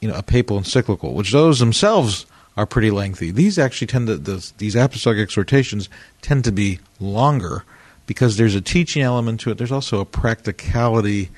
you 0.01 0.09
know, 0.09 0.15
a 0.15 0.23
papal 0.23 0.57
encyclical, 0.59 1.15
which 1.15 1.33
those 1.33 1.59
themselves 1.59 2.27
are 2.57 2.67
pretty 2.67 2.91
lengthy. 2.91 3.31
These 3.31 3.59
actually 3.59 3.87
tend 3.89 4.07
to 4.09 4.17
the, 4.17 4.51
these 4.59 4.75
apostolic 4.77 5.19
exhortations 5.19 5.89
tend 6.23 6.45
to 6.45 6.53
be 6.53 6.79
longer 7.01 7.65
because 8.07 8.37
there's 8.37 8.55
a 8.55 8.61
teaching 8.61 9.03
element 9.03 9.41
to 9.41 9.51
it. 9.51 9.59
There's 9.59 9.73
also 9.73 10.01
a 10.01 10.05
practicality 10.05 11.31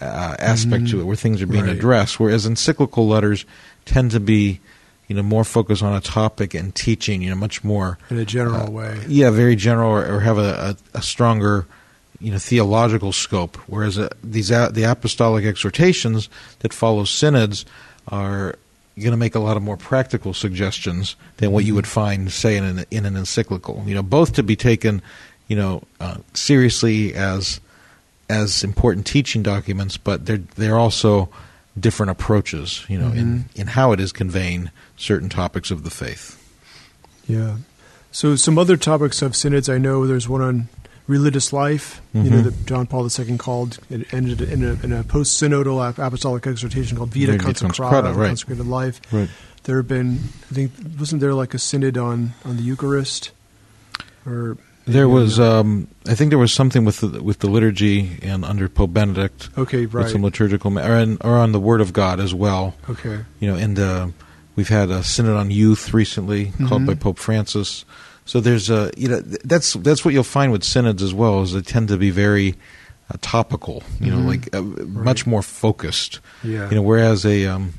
uh, 0.00 0.36
aspect 0.38 0.84
Mhm. 0.84 0.90
to 0.90 1.00
it 1.00 1.04
where 1.04 1.16
things 1.16 1.42
are 1.42 1.46
being 1.46 1.64
Right. 1.66 1.74
addressed. 1.76 2.20
Whereas 2.20 2.46
encyclical 2.46 3.08
letters 3.08 3.44
tend 3.84 4.12
to 4.12 4.20
be, 4.20 4.60
you 5.08 5.16
know, 5.16 5.22
more 5.24 5.42
focused 5.42 5.82
on 5.82 5.92
a 5.92 6.00
topic 6.00 6.54
and 6.54 6.72
teaching. 6.72 7.20
You 7.22 7.30
know, 7.30 7.36
much 7.36 7.64
more 7.64 7.98
In 8.08 8.18
a 8.18 8.24
general 8.24 8.68
uh, 8.68 8.70
way. 8.70 9.00
Yeah, 9.08 9.30
very 9.30 9.56
general, 9.56 9.90
or, 9.90 10.06
or 10.16 10.20
have 10.20 10.38
a, 10.38 10.76
a, 10.94 10.98
a 10.98 11.02
stronger, 11.02 11.66
you 12.20 12.32
know, 12.32 12.38
theological 12.38 13.12
scope. 13.12 13.56
Whereas 13.66 13.98
uh, 13.98 14.08
these 14.22 14.50
uh, 14.50 14.70
the 14.70 14.84
apostolic 14.84 15.44
exhortations 15.44 16.28
that 16.60 16.72
follow 16.72 17.04
synods 17.04 17.64
are 18.08 18.56
going 18.98 19.12
to 19.12 19.16
make 19.16 19.34
a 19.34 19.38
lot 19.38 19.56
of 19.56 19.62
more 19.62 19.76
practical 19.76 20.34
suggestions 20.34 21.16
than 21.36 21.52
what 21.52 21.64
you 21.64 21.74
would 21.74 21.86
find, 21.86 22.32
say, 22.32 22.56
in 22.56 22.64
an, 22.64 22.84
in 22.90 23.06
an 23.06 23.16
encyclical. 23.16 23.84
You 23.86 23.94
know, 23.94 24.02
both 24.02 24.32
to 24.34 24.42
be 24.42 24.56
taken, 24.56 25.02
you 25.46 25.56
know, 25.56 25.82
uh, 26.00 26.18
seriously 26.34 27.14
as 27.14 27.60
as 28.28 28.62
important 28.62 29.06
teaching 29.06 29.42
documents, 29.42 29.96
but 29.96 30.26
they're 30.26 30.38
they're 30.56 30.78
also 30.78 31.28
different 31.78 32.10
approaches. 32.10 32.84
You 32.88 32.98
know, 32.98 33.08
in 33.08 33.44
in 33.54 33.68
how 33.68 33.92
it 33.92 34.00
is 34.00 34.12
conveying 34.12 34.70
certain 34.96 35.28
topics 35.28 35.70
of 35.70 35.84
the 35.84 35.90
faith. 35.90 36.34
Yeah. 37.28 37.58
So 38.10 38.36
some 38.36 38.58
other 38.58 38.76
topics 38.76 39.20
of 39.22 39.36
synods, 39.36 39.68
I 39.68 39.76
know 39.78 40.06
there's 40.06 40.28
one 40.28 40.40
on 40.40 40.68
religious 41.08 41.52
life, 41.52 42.00
you 42.14 42.30
know, 42.30 42.36
Mhm. 42.42 42.44
that 42.44 42.66
John 42.66 42.86
Paul 42.86 43.08
II 43.10 43.36
called, 43.38 43.78
it 43.90 44.06
ended 44.14 44.40
in 44.42 44.62
a, 44.62 44.78
in 44.84 44.92
a 44.92 45.02
post-synodal 45.02 45.98
apostolic 45.98 46.46
exhortation 46.46 46.96
called 46.98 47.12
Vita 47.12 47.32
Vita 47.32 47.44
Consecrata, 47.44 48.14
right. 48.14 48.28
consecrated 48.28 48.66
life. 48.66 49.00
Right. 49.10 49.28
there 49.64 49.76
have 49.78 49.88
been. 49.88 50.20
I 50.50 50.54
think 50.54 50.72
wasn't 50.98 51.20
there 51.20 51.34
like 51.34 51.52
a 51.54 51.58
synod 51.58 51.98
on 51.98 52.32
on 52.44 52.56
the 52.56 52.62
Eucharist, 52.62 53.32
or 54.26 54.56
There 54.86 55.08
was, 55.08 55.38
um, 55.38 55.88
I 56.06 56.14
think, 56.14 56.30
there 56.30 56.38
was 56.38 56.52
something 56.52 56.84
with 56.86 57.00
the, 57.00 57.22
with 57.22 57.40
the 57.40 57.48
liturgy 57.50 58.18
and 58.22 58.42
under 58.44 58.68
Pope 58.70 58.92
Benedict 58.94 59.50
okay, 59.58 59.84
right. 59.84 60.04
with 60.04 60.12
some 60.12 60.22
liturgical, 60.22 60.78
or, 60.78 60.96
in, 60.96 61.18
or 61.20 61.36
on 61.36 61.52
the 61.52 61.60
Word 61.60 61.82
of 61.82 61.92
God 61.92 62.20
as 62.20 62.32
well. 62.32 62.74
okay, 62.88 63.18
You 63.40 63.48
know, 63.50 63.56
and 63.56 63.78
uh, 63.78 64.08
we've 64.56 64.70
had 64.70 64.88
a 64.90 65.02
synod 65.04 65.36
on 65.36 65.50
youth 65.50 65.92
recently 65.92 66.52
called 66.68 66.82
Mhm. 66.82 66.86
by 66.86 66.94
Pope 66.94 67.18
Francis. 67.18 67.84
So 68.28 68.40
there's 68.40 68.68
a, 68.68 68.90
you 68.94 69.08
know, 69.08 69.20
that's 69.44 69.72
that's 69.72 70.04
what 70.04 70.12
you'll 70.12 70.22
find 70.22 70.52
with 70.52 70.62
synods 70.62 71.02
as 71.02 71.14
well, 71.14 71.40
is 71.40 71.54
they 71.54 71.62
tend 71.62 71.88
to 71.88 71.96
be 71.96 72.10
very 72.10 72.54
uh, 73.10 73.16
topical. 73.22 73.82
You 74.00 74.10
know, 74.12 74.18
Mhm. 74.18 74.26
like 74.26 74.54
uh, 74.54 74.60
much 74.86 75.26
more 75.26 75.40
focused. 75.42 76.20
yeah, 76.44 76.68
You 76.68 76.76
know, 76.76 76.82
whereas 76.82 77.24
a 77.24 77.46
um, 77.46 77.72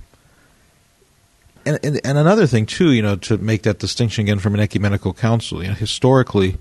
and, 1.65 1.77
and 1.83 2.01
and 2.03 2.17
another 2.17 2.47
thing 2.47 2.65
too, 2.65 2.91
you 2.93 3.01
know, 3.03 3.15
to 3.17 3.37
make 3.37 3.61
that 3.63 3.79
distinction 3.79 4.23
again 4.25 4.39
from 4.39 4.53
an 4.55 4.59
ecumenical 4.59 5.13
council, 5.13 5.61
you 5.61 5.67
know, 5.69 5.75
historically, 5.75 6.57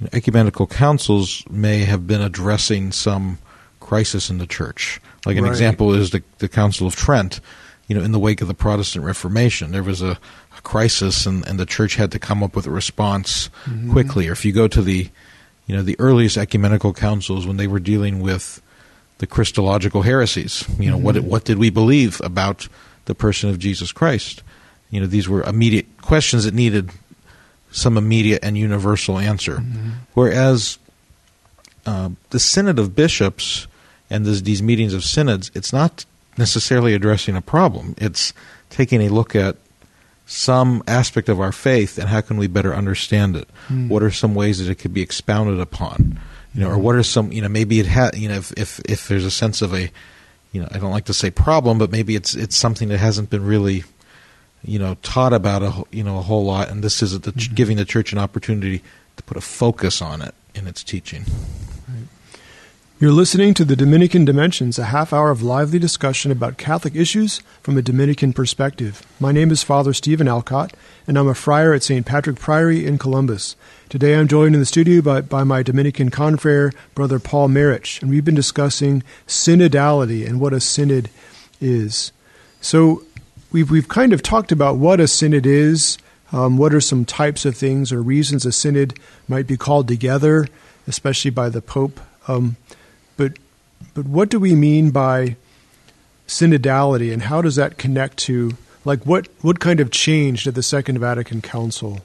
know, 0.00 0.08
ecumenical 0.12 0.66
councils 0.66 1.42
may 1.48 1.84
have 1.84 2.06
been 2.06 2.20
addressing 2.20 2.92
some 2.92 3.38
crisis 3.80 4.28
in 4.28 4.38
the 4.38 4.46
church. 4.46 5.00
Like 5.24 5.36
an 5.38 5.44
Right. 5.44 5.52
example 5.52 5.94
is 5.94 6.10
the 6.10 6.22
the 6.38 6.48
Council 6.48 6.86
of 6.86 6.94
Trent. 6.96 7.40
You 7.88 7.94
know, 7.96 8.02
in 8.04 8.10
the 8.10 8.18
wake 8.18 8.42
of 8.42 8.48
the 8.48 8.54
Protestant 8.54 9.04
Reformation, 9.04 9.70
there 9.70 9.84
was 9.84 10.02
a 10.02 10.18
crisis, 10.66 11.24
and, 11.26 11.46
and 11.46 11.58
the 11.58 11.64
church 11.66 11.94
had 11.94 12.10
to 12.12 12.18
come 12.18 12.42
up 12.42 12.54
with 12.56 12.66
a 12.66 12.70
response 12.70 13.48
Mhm. 13.64 13.92
quickly. 13.92 14.28
Or 14.28 14.32
if 14.32 14.44
you 14.44 14.52
go 14.52 14.66
to 14.68 14.82
the, 14.82 15.08
you 15.66 15.74
know, 15.76 15.82
the 15.82 15.96
earliest 15.98 16.36
ecumenical 16.36 16.92
councils 16.92 17.46
when 17.46 17.56
they 17.56 17.66
were 17.68 17.78
dealing 17.80 18.20
with 18.20 18.60
the 19.18 19.26
Christological 19.26 20.02
heresies. 20.02 20.64
You 20.78 20.90
know, 20.90 20.98
what 20.98 21.14
Mhm. 21.16 21.22
what 21.32 21.44
did 21.44 21.56
we 21.58 21.70
believe 21.70 22.20
about 22.22 22.68
the 23.06 23.14
person 23.14 23.48
of 23.48 23.58
Jesus 23.58 23.92
Christ? 23.92 24.42
You 24.90 25.00
know, 25.00 25.06
these 25.06 25.28
were 25.28 25.42
immediate 25.42 25.86
questions 26.02 26.44
that 26.44 26.52
needed 26.54 26.90
some 27.72 27.96
immediate 27.96 28.40
and 28.42 28.58
universal 28.58 29.18
answer. 29.18 29.56
Mhm. 29.58 29.92
Whereas 30.14 30.78
uh, 31.86 32.10
the 32.30 32.40
Synod 32.40 32.78
of 32.78 32.94
Bishops 32.96 33.66
and 34.10 34.24
this, 34.26 34.40
these 34.42 34.60
meetings 34.62 34.92
of 34.92 35.04
synods, 35.04 35.50
it's 35.54 35.72
not 35.72 36.04
necessarily 36.36 36.94
addressing 36.94 37.36
a 37.36 37.40
problem. 37.40 37.94
It's 37.98 38.32
taking 38.70 39.00
a 39.02 39.08
look 39.08 39.34
at 39.36 39.56
some 40.26 40.82
aspect 40.88 41.28
of 41.28 41.40
our 41.40 41.52
faith 41.52 41.98
and 41.98 42.08
how 42.08 42.20
can 42.20 42.36
we 42.36 42.48
better 42.48 42.74
understand 42.74 43.36
it. 43.36 43.48
Mm. 43.68 43.88
What 43.88 44.02
are 44.02 44.10
some 44.10 44.34
ways 44.34 44.58
that 44.58 44.70
it 44.70 44.74
could 44.76 44.92
be 44.92 45.00
expounded 45.00 45.60
upon? 45.60 46.18
You 46.52 46.62
know, 46.62 46.70
or 46.70 46.78
what 46.78 46.94
are 46.96 47.02
some 47.02 47.32
you 47.32 47.42
know 47.42 47.48
maybe 47.48 47.78
it 47.80 47.86
ha 47.86 48.10
you 48.14 48.28
know 48.28 48.36
if, 48.36 48.52
if 48.56 48.80
if 48.86 49.08
there's 49.08 49.24
a 49.24 49.30
sense 49.30 49.62
of 49.62 49.72
a 49.74 49.90
you 50.52 50.60
know 50.60 50.68
I 50.72 50.78
don't 50.78 50.90
like 50.90 51.04
to 51.06 51.14
say 51.14 51.30
problem, 51.30 51.78
but 51.78 51.90
maybe 51.92 52.16
it's 52.16 52.34
it's 52.34 52.56
something 52.56 52.88
that 52.88 52.98
hasn't 52.98 53.30
been 53.30 53.44
really 53.44 53.84
you 54.64 54.78
know 54.78 54.96
taught 55.02 55.32
about 55.32 55.62
a 55.62 55.84
you 55.92 56.02
know 56.02 56.18
a 56.18 56.22
whole 56.22 56.44
lot, 56.44 56.70
and 56.70 56.82
this 56.82 57.02
is 57.02 57.18
the 57.20 57.32
Mhm. 57.32 57.54
giving 57.54 57.76
the 57.76 57.84
church 57.84 58.12
an 58.12 58.18
opportunity 58.18 58.82
to 59.16 59.22
put 59.22 59.36
a 59.36 59.40
focus 59.42 60.00
on 60.02 60.22
it 60.22 60.34
in 60.54 60.66
its 60.66 60.82
teaching. 60.82 61.24
You're 62.98 63.12
listening 63.12 63.52
to 63.52 63.64
the 63.66 63.76
Dominican 63.76 64.24
Dimensions, 64.24 64.78
a 64.78 64.86
half 64.86 65.12
hour 65.12 65.30
of 65.30 65.42
lively 65.42 65.78
discussion 65.78 66.32
about 66.32 66.56
Catholic 66.56 66.96
issues 66.96 67.40
from 67.60 67.76
a 67.76 67.82
Dominican 67.82 68.32
perspective. 68.32 69.06
My 69.20 69.32
name 69.32 69.50
is 69.50 69.62
Father 69.62 69.92
Stephen 69.92 70.26
Alcott, 70.26 70.72
and 71.06 71.18
I'm 71.18 71.28
a 71.28 71.34
friar 71.34 71.74
at 71.74 71.82
St. 71.82 72.06
Patrick 72.06 72.38
Priory 72.38 72.86
in 72.86 72.96
Columbus. 72.96 73.54
Today 73.90 74.16
I'm 74.16 74.28
joined 74.28 74.54
in 74.54 74.62
the 74.62 74.64
studio 74.64 75.02
by, 75.02 75.20
by 75.20 75.44
my 75.44 75.62
Dominican 75.62 76.10
confrere, 76.10 76.72
Brother 76.94 77.18
Paul 77.18 77.48
Marich, 77.48 78.00
and 78.00 78.10
we've 78.10 78.24
been 78.24 78.34
discussing 78.34 79.02
synodality 79.26 80.26
and 80.26 80.40
what 80.40 80.54
a 80.54 80.60
synod 80.60 81.10
is. 81.60 82.12
So 82.62 83.02
we've, 83.52 83.70
we've 83.70 83.88
kind 83.88 84.14
of 84.14 84.22
talked 84.22 84.52
about 84.52 84.78
what 84.78 85.00
a 85.00 85.06
synod 85.06 85.44
is, 85.44 85.98
um, 86.32 86.56
what 86.56 86.72
are 86.72 86.80
some 86.80 87.04
types 87.04 87.44
of 87.44 87.58
things 87.58 87.92
or 87.92 88.00
reasons 88.00 88.46
a 88.46 88.52
synod 88.52 88.98
might 89.28 89.46
be 89.46 89.58
called 89.58 89.86
together, 89.86 90.48
especially 90.86 91.30
by 91.30 91.50
the 91.50 91.60
Pope. 91.60 92.00
Um, 92.26 92.56
but 93.16 93.32
but 93.94 94.06
what 94.06 94.28
do 94.30 94.38
we 94.40 94.54
mean 94.54 94.90
by 94.90 95.36
synodality, 96.26 97.12
and 97.12 97.22
how 97.22 97.40
does 97.42 97.56
that 97.56 97.78
connect 97.78 98.16
to 98.18 98.52
like 98.84 99.04
what 99.06 99.28
what 99.42 99.60
kind 99.60 99.80
of 99.80 99.90
change 99.90 100.44
did 100.44 100.54
the 100.54 100.62
Second 100.62 100.98
Vatican 100.98 101.40
Council 101.42 102.00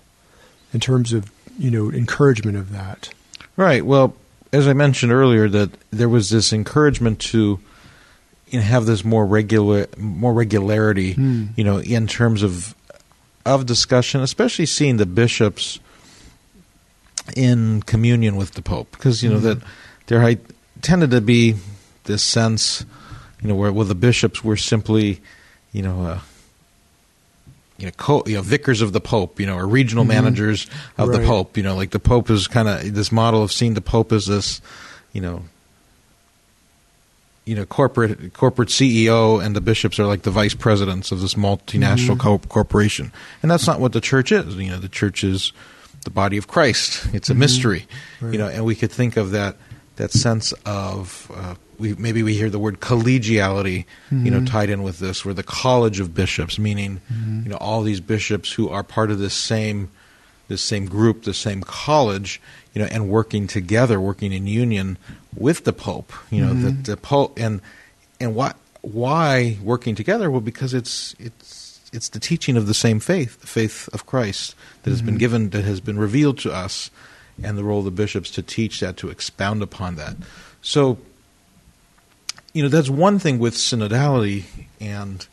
in 0.73 0.79
terms 0.79 1.13
of 1.13 1.31
you 1.57 1.71
know 1.71 1.91
encouragement 1.91 2.57
of 2.57 2.71
that? 2.71 3.09
Right. 3.57 3.85
Well, 3.85 4.15
as 4.53 4.67
I 4.67 4.73
mentioned 4.73 5.11
earlier, 5.11 5.47
that 5.49 5.69
there 5.91 6.09
was 6.09 6.29
this 6.29 6.53
encouragement 6.53 7.19
to 7.19 7.59
you 8.49 8.59
know, 8.59 8.65
have 8.65 8.85
this 8.85 9.03
more 9.05 9.25
regular, 9.25 9.87
more 9.97 10.33
regularity, 10.33 11.13
Hmm. 11.13 11.45
you 11.55 11.63
know, 11.63 11.77
in 11.77 12.07
terms 12.07 12.43
of 12.43 12.75
of 13.45 13.65
discussion, 13.65 14.21
especially 14.21 14.67
seeing 14.67 14.97
the 14.97 15.05
bishops 15.05 15.79
in 17.35 17.81
communion 17.83 18.35
with 18.35 18.51
the 18.51 18.61
Pope, 18.61 18.91
because 18.91 19.23
you 19.23 19.29
know 19.29 19.39
Mhm. 19.39 19.43
that 19.43 19.57
there 20.07 20.21
had 20.21 20.39
tended 20.81 21.11
to 21.11 21.21
be 21.21 21.55
this 22.05 22.23
sense, 22.23 22.85
you 23.41 23.47
know, 23.49 23.55
where, 23.55 23.71
where 23.71 23.85
the 23.85 23.95
bishops 23.95 24.43
were 24.43 24.57
simply, 24.57 25.21
you 25.71 25.81
know. 25.81 26.03
Uh, 26.05 26.19
you 27.77 27.87
know, 27.87 27.93
co- 27.97 28.21
you 28.27 28.35
know, 28.35 28.43
vicars 28.43 28.81
of 28.81 28.93
the 28.93 29.01
Pope, 29.01 29.39
you 29.39 29.47
know, 29.47 29.55
or 29.57 29.65
regional 29.65 30.03
Mhm. 30.03 30.09
managers 30.09 30.67
of 30.99 31.11
the 31.11 31.17
Pope. 31.17 31.57
You 31.57 31.63
know, 31.63 31.75
like 31.75 31.89
the 31.89 31.99
Pope 31.99 32.29
is 32.29 32.45
kind 32.47 32.67
of 32.67 32.93
this 32.93 33.11
model 33.11 33.41
of 33.41 33.51
seeing 33.51 33.73
the 33.73 33.81
Pope 33.81 34.11
as 34.11 34.27
this, 34.27 34.61
you 35.13 35.19
know, 35.21 35.45
you 37.45 37.55
know, 37.55 37.65
corporate 37.65 38.33
corporate 38.33 38.69
CEO, 38.69 39.43
and 39.43 39.55
the 39.55 39.61
bishops 39.61 39.99
are 39.99 40.05
like 40.05 40.21
the 40.21 40.29
vice 40.29 40.53
presidents 40.53 41.11
of 41.11 41.21
this 41.21 41.33
multinational 41.33 42.17
Mhm. 42.17 42.19
co- 42.19 42.37
corporation. 42.37 43.11
And 43.41 43.49
that's 43.49 43.65
not 43.65 43.79
what 43.79 43.93
the 43.93 44.01
church 44.01 44.31
is. 44.31 44.53
You 44.55 44.69
know, 44.69 44.77
the 44.79 44.87
church 44.89 45.23
is 45.23 45.51
the 46.03 46.11
body 46.11 46.37
of 46.37 46.47
Christ. 46.47 47.07
It's 47.13 47.31
a 47.31 47.33
Mhm. 47.33 47.37
mystery. 47.37 47.87
Right. 48.19 48.33
You 48.33 48.37
know, 48.37 48.47
and 48.47 48.63
we 48.63 48.75
could 48.75 48.91
think 48.91 49.17
of 49.17 49.31
that 49.31 49.55
that 49.97 50.11
sense 50.11 50.53
of 50.65 51.31
uh, 51.35 51.55
we 51.77 51.93
maybe 51.95 52.23
we 52.23 52.33
hear 52.35 52.49
the 52.49 52.59
word 52.59 52.79
collegiality, 52.79 53.85
you 54.11 54.31
know, 54.31 54.39
Mhm. 54.41 54.49
tied 54.49 54.69
in 54.69 54.83
with 54.83 54.99
this, 54.99 55.23
where 55.25 55.33
the 55.33 55.43
college 55.43 55.99
of 55.99 56.13
bishops, 56.13 56.57
meaning 56.57 57.01
Mhm. 57.11 57.43
you 57.45 57.49
know 57.51 57.57
all 57.57 57.83
these 57.83 57.99
bishops 57.99 58.51
who 58.51 58.69
are 58.69 58.83
part 58.83 59.11
of 59.11 59.19
this 59.19 59.33
same 59.33 59.89
this 60.47 60.61
same 60.61 60.85
group, 60.85 61.23
the 61.23 61.33
same 61.33 61.61
college, 61.63 62.41
you 62.73 62.81
know, 62.81 62.87
and 62.91 63.07
working 63.07 63.47
together, 63.47 64.01
working 64.01 64.33
in 64.33 64.47
union 64.47 64.97
with 65.35 65.63
the 65.63 65.71
Pope. 65.71 66.11
You 66.29 66.45
know, 66.45 66.53
Mhm. 66.53 66.61
that 66.63 66.83
the 66.85 66.97
Pope 66.97 67.39
and 67.39 67.61
and 68.19 68.35
why 68.35 68.53
why 68.81 69.57
working 69.63 69.95
together? 69.95 70.29
Well, 70.31 70.41
because 70.41 70.73
it's 70.73 71.15
it's 71.19 71.79
it's 71.93 72.09
the 72.09 72.19
teaching 72.19 72.55
of 72.57 72.67
the 72.67 72.73
same 72.73 72.99
faith, 72.99 73.39
the 73.41 73.47
faith 73.47 73.89
of 73.93 74.05
Christ 74.05 74.55
that 74.83 74.91
has 74.91 75.01
been 75.01 75.15
Mhm. 75.15 75.19
given, 75.19 75.49
that 75.51 75.65
has 75.65 75.79
been 75.81 75.99
revealed 75.99 76.37
to 76.39 76.51
us, 76.51 76.89
and 77.43 77.57
the 77.57 77.63
role 77.63 77.79
of 77.79 77.85
the 77.85 77.91
bishops 77.91 78.29
to 78.31 78.41
teach 78.41 78.79
that, 78.79 78.97
to 78.97 79.09
expound 79.09 79.61
upon 79.63 79.95
that. 79.95 80.15
So, 80.61 80.97
you 82.53 82.61
know, 82.63 82.69
that's 82.69 82.89
one 82.89 83.19
thing 83.19 83.39
with 83.39 83.55
synodality 83.55 84.43
and 84.79 85.25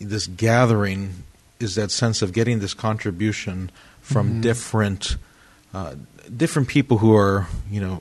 this 0.00 0.26
gathering 0.26 1.22
is 1.60 1.74
that 1.74 1.90
sense 1.90 2.22
of 2.22 2.32
getting 2.32 2.60
this 2.60 2.72
contribution 2.74 3.70
from 4.00 4.34
Mhm. 4.34 4.42
different 4.42 5.16
uh, 5.74 5.94
different 6.34 6.66
people 6.68 6.98
who 6.98 7.14
are 7.14 7.46
you 7.70 7.80
know 7.80 8.00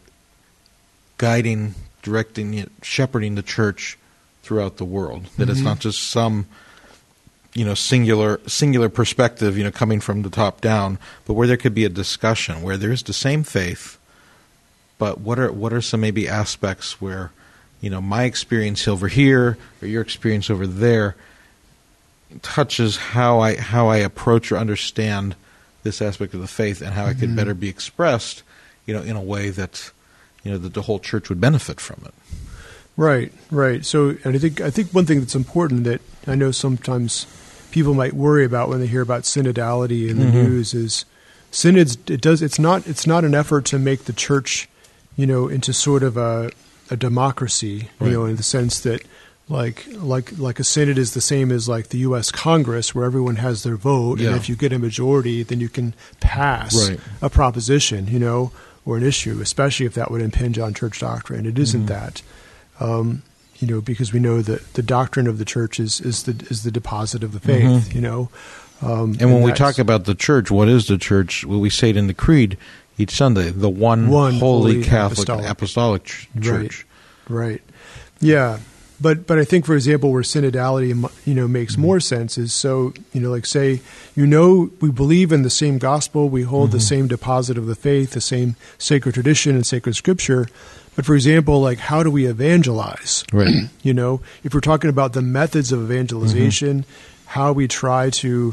guiding, 1.18 1.76
directing, 2.02 2.54
it, 2.54 2.72
shepherding 2.82 3.36
the 3.36 3.42
church 3.42 3.98
throughout 4.44 4.78
the 4.78 4.86
world. 4.86 5.28
That 5.38 5.50
it's 5.50 5.60
Mhm. 5.60 5.64
not 5.66 5.80
just 5.80 6.02
some 6.04 6.46
you 7.58 7.66
know 7.66 7.74
singular 7.74 8.40
singular 8.46 8.88
perspective 8.88 9.58
you 9.58 9.64
know 9.64 9.72
coming 9.72 10.00
from 10.00 10.22
the 10.22 10.30
top 10.30 10.62
down, 10.62 11.00
but 11.26 11.34
where 11.34 11.48
there 11.48 11.58
could 11.58 11.74
be 11.74 11.86
a 11.86 11.90
discussion 12.04 12.62
where 12.62 12.78
there 12.78 12.92
is 12.92 13.02
the 13.04 13.14
same 13.14 13.44
faith, 13.44 13.98
but 15.00 15.20
what 15.20 15.40
are 15.40 15.52
what 15.52 15.74
are 15.74 15.82
some 15.82 16.02
maybe 16.02 16.28
aspects 16.28 17.02
where 17.02 17.32
you 17.82 17.90
know 17.90 18.00
my 18.02 18.24
experience 18.26 18.88
over 18.88 19.08
here 19.08 19.58
or 19.82 19.88
your 19.88 20.04
experience 20.04 20.50
over 20.52 20.68
there 20.68 21.16
touches 22.42 22.98
how 22.98 23.40
I 23.40 23.56
how 23.56 23.88
I 23.88 23.98
approach 23.98 24.52
or 24.52 24.58
understand 24.58 25.36
this 25.84 26.02
aspect 26.02 26.34
of 26.34 26.42
the 26.42 26.48
faith 26.48 26.82
and 26.82 26.94
how 26.94 27.06
it 27.08 27.18
could 27.20 27.30
Mhm. 27.32 27.36
better 27.38 27.54
be 27.54 27.70
expressed, 27.70 28.44
you 28.86 28.94
know, 28.94 29.02
in 29.02 29.16
a 29.16 29.22
way 29.22 29.50
that 29.50 29.92
you 30.44 30.52
know 30.52 30.58
that 30.60 30.74
the 30.74 30.84
whole 30.84 31.00
church 31.00 31.30
would 31.30 31.42
benefit 31.42 31.80
from 31.80 32.04
it. 32.06 32.14
Right, 32.98 33.32
right. 33.52 33.86
So, 33.86 34.18
and 34.24 34.36
I 34.36 34.40
think 34.40 34.60
I 34.62 34.70
think 34.70 34.92
one 34.94 35.06
thing 35.06 35.20
that's 35.22 35.36
important 35.36 35.86
that 35.86 36.02
I 36.28 36.36
know 36.36 36.52
sometimes 36.52 37.26
people 37.72 37.94
might 37.94 38.14
worry 38.14 38.46
about 38.46 38.70
when 38.70 38.80
they 38.80 38.88
hear 38.88 39.02
about 39.02 39.24
synodality 39.24 40.10
in 40.10 40.20
the 40.20 40.26
Mhm. 40.26 40.34
news 40.34 40.74
is 40.74 41.06
synods. 41.52 41.98
It 42.08 42.22
does. 42.22 42.42
It's 42.42 42.60
not. 42.60 42.86
It's 42.88 43.08
not 43.08 43.24
an 43.26 43.34
effort 43.36 43.66
to 43.66 43.80
make 43.80 44.06
the 44.06 44.14
church, 44.14 44.68
you 45.16 45.26
know, 45.28 45.48
into 45.48 45.74
sort 45.74 46.04
of 46.04 46.18
a 46.18 46.52
a 46.90 46.96
democracy. 46.96 47.90
You 48.02 48.10
know, 48.12 48.26
in 48.26 48.36
the 48.38 48.44
sense 48.44 48.80
that 48.82 49.02
like 49.50 49.86
like 49.94 50.38
like 50.38 50.60
a 50.60 50.64
synod 50.64 50.98
is 50.98 51.14
the 51.14 51.22
same 51.22 51.52
as 51.52 51.68
like 51.70 51.90
the 51.90 52.00
U.S. 52.00 52.32
Congress, 52.32 52.94
where 52.96 53.06
everyone 53.06 53.38
has 53.38 53.64
their 53.64 53.78
vote, 53.78 54.20
Yeah. 54.20 54.30
and 54.30 54.38
if 54.38 54.48
you 54.50 54.56
get 54.56 54.74
a 54.74 54.80
majority, 54.80 55.44
then 55.44 55.60
you 55.60 55.70
can 55.70 55.94
pass 56.20 56.90
Right. 56.90 57.00
a 57.22 57.30
proposition. 57.30 58.08
You 58.10 58.20
know. 58.20 58.52
Or 58.86 58.96
an 58.96 59.04
issue, 59.04 59.42
especially 59.42 59.86
if 59.86 59.96
that 59.96 60.12
would 60.12 60.22
impinge 60.22 60.58
on 60.58 60.74
church 60.74 61.02
doctrine. 61.02 61.46
It 61.46 61.60
isn't 61.60 61.88
Mhm. 61.88 61.88
that. 61.88 62.22
Um, 62.80 63.22
you 63.60 63.68
know, 63.68 63.82
because 63.82 64.14
we 64.14 64.20
know 64.20 64.42
that 64.42 64.74
the 64.74 64.84
doctrine 64.84 65.28
of 65.28 65.38
the 65.38 65.46
church 65.46 65.80
is 65.80 66.00
is 66.02 66.24
the 66.24 66.34
is 66.50 66.64
the 66.64 66.72
deposit 66.72 67.24
of 67.24 67.32
the 67.34 67.40
faith. 67.40 67.94
You 67.94 68.02
know, 68.02 68.30
um, 68.82 69.16
And 69.20 69.34
when 69.34 69.42
we 69.44 69.52
talk 69.52 69.80
about 69.80 70.06
the 70.06 70.16
church, 70.16 70.52
what 70.52 70.68
is 70.70 70.88
the 70.88 70.98
church? 70.98 71.44
Well, 71.46 71.60
we 71.60 71.70
say 71.70 71.90
it 71.90 71.98
in 71.98 72.08
the 72.08 72.14
creed 72.14 72.58
each 72.98 73.12
Sunday: 73.12 73.50
the 73.52 73.70
one, 73.70 74.10
One 74.10 74.34
holy, 74.40 74.74
holy 74.76 74.84
Catholic 74.84 75.28
apostolic. 75.30 75.50
apostolic, 75.50 76.04
ch- 76.06 76.30
church. 76.42 76.86
Right. 77.30 77.62
Yeah. 78.20 78.60
But 79.00 79.28
but 79.28 79.38
I 79.38 79.44
think 79.46 79.68
for 79.68 79.76
example 79.76 80.12
where 80.12 80.24
synodality 80.24 80.88
you 81.26 81.36
know 81.36 81.48
makes 81.48 81.74
Mm-hmm. 81.74 81.82
more 81.84 82.00
sense 82.00 82.36
is 82.40 82.52
so 82.52 82.94
you 83.14 83.22
know 83.22 83.30
like 83.30 83.46
say 83.46 83.80
you 84.16 84.26
know 84.26 84.72
we 84.82 84.90
believe 84.90 85.32
in 85.32 85.44
the 85.44 85.52
same 85.52 85.78
gospel 85.78 86.30
we 86.30 86.42
hold 86.42 86.70
Mm-hmm. 86.70 86.78
the 86.78 86.84
same 86.84 87.08
deposit 87.08 87.60
of 87.60 87.68
the 87.68 87.76
faith 87.76 88.12
the 88.14 88.22
same 88.22 88.56
sacred 88.80 89.14
tradition 89.14 89.54
and 89.56 89.68
sacred 89.68 89.96
scripture 89.96 90.48
but 90.98 91.06
for 91.06 91.16
example 91.16 91.62
like 91.62 91.78
how 91.78 92.04
do 92.04 92.12
we 92.12 92.26
evangelize? 92.26 93.24
Right. 93.32 93.54
you 93.82 93.94
know 93.94 94.20
if 94.44 94.54
we're 94.54 94.60
talking 94.60 94.90
about 94.90 95.14
the 95.14 95.22
methods 95.22 95.72
of 95.72 95.82
evangelization 95.82 96.82
mm-hmm. 96.82 97.28
how 97.28 97.54
we 97.54 97.70
try 97.70 98.10
to 98.10 98.52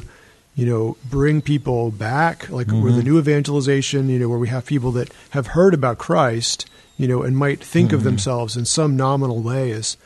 you 0.55 0.67
know 0.67 0.97
bring 1.11 1.43
people 1.43 1.91
back 1.91 2.49
like 2.51 2.69
with 2.69 2.95
the 2.95 3.01
mm-hmm. 3.01 3.01
new 3.01 3.19
evangelization 3.19 4.09
you 4.09 4.21
know 4.21 4.29
where 4.29 4.39
we 4.39 4.49
have 4.49 4.65
people 4.65 4.93
that 4.93 5.11
have 5.31 5.49
heard 5.49 5.75
about 5.75 5.99
christ 5.99 6.67
you 6.97 7.09
know 7.09 7.23
and 7.23 7.37
might 7.37 7.63
think 7.65 7.93
of 7.93 8.01
mm-hmm. 8.01 8.11
themselves 8.11 8.57
in 8.57 8.65
some 8.65 8.97
nominal 8.97 9.41
way 9.43 9.73
as 9.73 9.97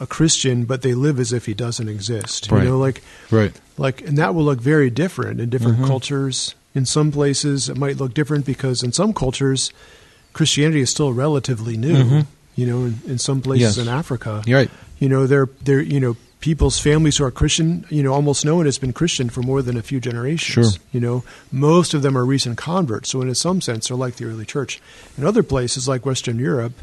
a 0.00 0.06
christian 0.06 0.64
but 0.64 0.82
they 0.82 0.92
live 0.92 1.18
as 1.18 1.32
if 1.32 1.46
he 1.46 1.54
doesn't 1.54 1.88
exist. 1.88 2.50
Right. 2.50 2.64
you 2.64 2.68
know 2.68 2.78
like 2.78 3.02
Right. 3.30 3.52
like 3.78 4.02
and 4.02 4.18
that 4.18 4.34
will 4.34 4.44
look 4.44 4.60
very 4.60 4.90
different 4.90 5.40
in 5.40 5.48
different 5.48 5.86
cultures. 5.86 6.54
In 6.74 6.84
some 6.84 7.12
places 7.12 7.68
it 7.68 7.76
might 7.76 7.96
look 7.98 8.14
different 8.14 8.44
because 8.44 8.82
in 8.82 8.92
some 8.92 9.14
cultures 9.14 9.72
christianity 10.34 10.80
is 10.82 10.90
still 10.90 11.12
relatively 11.14 11.76
new 11.78 11.96
mm-hmm. 11.96 12.20
you 12.54 12.66
know 12.66 12.84
in, 12.84 13.00
in 13.06 13.18
some 13.18 13.40
places 13.40 13.76
Yes. 13.78 13.86
in 13.86 13.88
africa. 13.92 14.42
You're 14.46 14.58
right. 14.60 14.70
you 14.98 15.08
know 15.08 15.26
they're 15.26 15.48
they're 15.62 15.80
you 15.80 15.98
know 16.00 16.16
people's 16.40 16.78
families 16.78 17.16
who 17.16 17.24
are 17.24 17.30
christian 17.30 17.86
you 17.88 18.02
know 18.02 18.12
almost 18.12 18.44
no 18.44 18.54
one 18.56 18.66
has 18.66 18.76
been 18.76 18.92
christian 18.92 19.30
for 19.30 19.40
more 19.40 19.62
than 19.62 19.78
a 19.78 19.82
few 19.82 19.98
generations 19.98 20.74
Sure. 20.74 20.82
you 20.92 21.00
know. 21.00 21.24
Most 21.50 21.94
of 21.94 22.02
them 22.02 22.18
are 22.18 22.24
recent 22.26 22.58
converts 22.58 23.08
so 23.08 23.22
in 23.22 23.34
some 23.34 23.62
sense 23.62 23.88
they're 23.88 23.96
like 23.96 24.16
the 24.16 24.26
early 24.26 24.44
church. 24.44 24.78
In 25.16 25.24
other 25.24 25.42
places 25.42 25.88
like 25.88 26.04
western 26.04 26.38
europe 26.38 26.74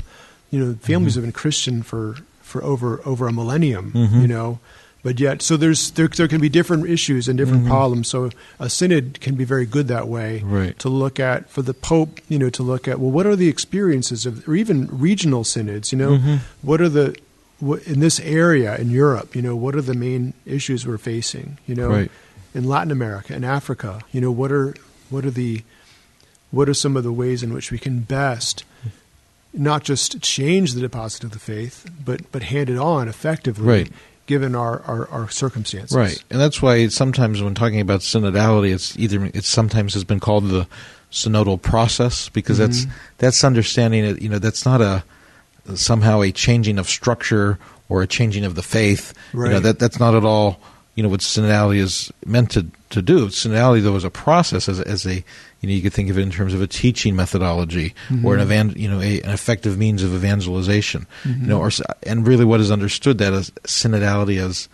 you 0.50 0.60
know 0.60 0.74
families 0.82 1.14
mm-hmm. 1.14 1.20
have 1.22 1.26
been 1.28 1.32
christian 1.34 1.84
for 1.84 2.18
for 2.42 2.64
over 2.64 3.00
over 3.06 3.28
a 3.28 3.32
millennium 3.34 3.92
mm-hmm. 3.92 4.22
you 4.22 4.28
know 4.28 4.60
but 5.04 5.20
yet 5.20 5.42
so 5.42 5.58
there's 5.58 5.92
there, 5.92 6.08
there 6.08 6.28
can 6.28 6.40
be 6.42 6.50
different 6.50 6.88
issues 6.88 7.28
and 7.28 7.38
different 7.38 7.62
mm-hmm. 7.62 7.72
problems 7.72 8.08
so 8.08 8.30
a 8.60 8.70
synod 8.70 9.20
can 9.22 9.36
be 9.36 9.44
very 9.44 9.66
good 9.66 9.88
that 9.88 10.08
way 10.08 10.42
Right. 10.44 10.78
to 10.80 10.90
look 10.90 11.20
at 11.20 11.50
for 11.50 11.62
the 11.62 11.74
pope 11.74 12.20
you 12.30 12.38
know 12.40 12.50
to 12.52 12.64
look 12.64 12.88
at 12.88 13.00
well 13.00 13.12
what 13.12 13.26
are 13.26 13.36
the 13.36 13.48
experiences 13.50 14.26
of 14.26 14.48
or 14.48 14.56
even 14.56 14.88
regional 14.92 15.44
synods 15.44 15.92
you 15.92 15.98
know 15.98 16.18
mm-hmm. 16.18 16.36
what 16.62 16.82
are 16.82 16.90
the 16.90 17.16
what, 17.60 17.84
in 17.88 18.00
this 18.00 18.20
area 18.22 18.76
in 18.78 18.90
Europe 18.90 19.36
you 19.36 19.42
know 19.42 19.56
what 19.56 19.76
are 19.76 19.82
the 19.82 19.94
main 19.94 20.34
issues 20.46 20.86
we're 20.86 20.98
facing 20.98 21.58
you 21.68 21.76
know 21.76 21.90
Right. 21.90 22.12
in 22.54 22.64
Latin 22.66 22.92
America 22.92 23.34
in 23.36 23.44
Africa 23.44 24.02
you 24.12 24.22
know 24.22 24.32
what 24.32 24.52
are 24.52 24.76
what 25.10 25.26
are 25.26 25.32
the 25.32 25.64
what 26.52 26.68
are 26.68 26.74
some 26.74 26.98
of 26.98 27.04
the 27.04 27.14
ways 27.14 27.44
in 27.44 27.54
which 27.54 27.72
we 27.72 27.78
can 27.80 28.00
best 28.02 28.64
not 29.54 29.84
just 29.84 30.22
change 30.22 30.74
the 30.74 30.82
deposit 30.82 31.24
of 31.24 31.32
the 31.32 31.40
faith 31.40 31.90
but 32.04 32.32
but 32.32 32.44
hand 32.44 32.70
it 32.70 32.78
on 32.78 33.08
effectively 33.08 33.66
Right. 33.66 33.92
Given 34.32 34.56
our, 34.56 34.82
our, 34.84 35.08
our 35.10 35.30
circumstances 35.30 35.96
Right, 35.98 36.24
and 36.32 36.40
that's 36.40 36.62
why 36.62 36.88
sometimes 36.88 37.42
when 37.44 37.54
talking 37.54 37.82
about 37.82 38.00
synodality, 38.00 38.72
it's 38.74 38.98
either 38.98 39.26
it 39.34 39.44
sometimes 39.44 39.94
has 39.94 40.06
been 40.06 40.22
called 40.22 40.48
the 40.48 40.68
synodal 41.12 41.62
process 41.62 42.30
because 42.30 42.58
that's 42.58 42.86
Mm-hmm. 42.86 43.18
that's 43.18 43.44
understanding 43.44 44.06
it. 44.06 44.22
You 44.22 44.30
know, 44.30 44.40
that's 44.40 44.64
not 44.66 44.80
a 44.80 45.04
somehow 45.76 46.22
a 46.22 46.32
changing 46.32 46.80
of 46.80 46.88
structure 46.88 47.60
or 47.90 48.02
a 48.02 48.08
changing 48.08 48.46
of 48.46 48.56
the 48.56 48.64
faith. 48.64 49.14
You 49.34 49.54
know, 49.54 49.60
that 49.60 49.80
that's 49.80 50.00
not 50.00 50.16
at 50.16 50.24
all. 50.24 50.60
You 50.96 51.04
know 51.04 51.10
what 51.10 51.20
synodality 51.22 51.80
is 51.80 52.12
meant 52.26 52.52
to 52.52 52.66
to 52.92 53.02
do. 53.02 53.28
Synodality 53.28 53.84
though 53.84 53.96
is 53.98 54.06
a 54.06 54.10
process 54.10 54.70
as 54.70 54.80
as 54.80 55.06
a 55.06 55.24
you 55.62 55.70
know 55.70 55.76
you 55.76 55.82
could 55.82 55.94
think 55.94 56.10
of 56.10 56.18
it 56.18 56.22
in 56.22 56.32
terms 56.32 56.54
of 56.54 56.62
a 56.62 56.68
teaching 56.68 57.16
methodology 57.16 57.94
or 58.24 58.36
an 58.36 58.42
mm-hmm. 58.42 58.52
evan, 58.52 58.70
you 58.76 58.90
know 58.90 59.00
a, 59.00 59.22
an 59.22 59.30
effective 59.30 59.78
means 59.78 60.04
of 60.04 60.14
evangelization. 60.14 61.06
You 61.24 61.48
know, 61.48 61.60
mm-hmm. 61.60 61.84
or 61.84 62.10
and 62.10 62.28
really 62.28 62.46
what 62.46 62.60
is 62.60 62.72
understood 62.72 63.20
that 63.20 63.34
as 63.34 63.52
synodality 63.64 64.38
as 64.38 64.68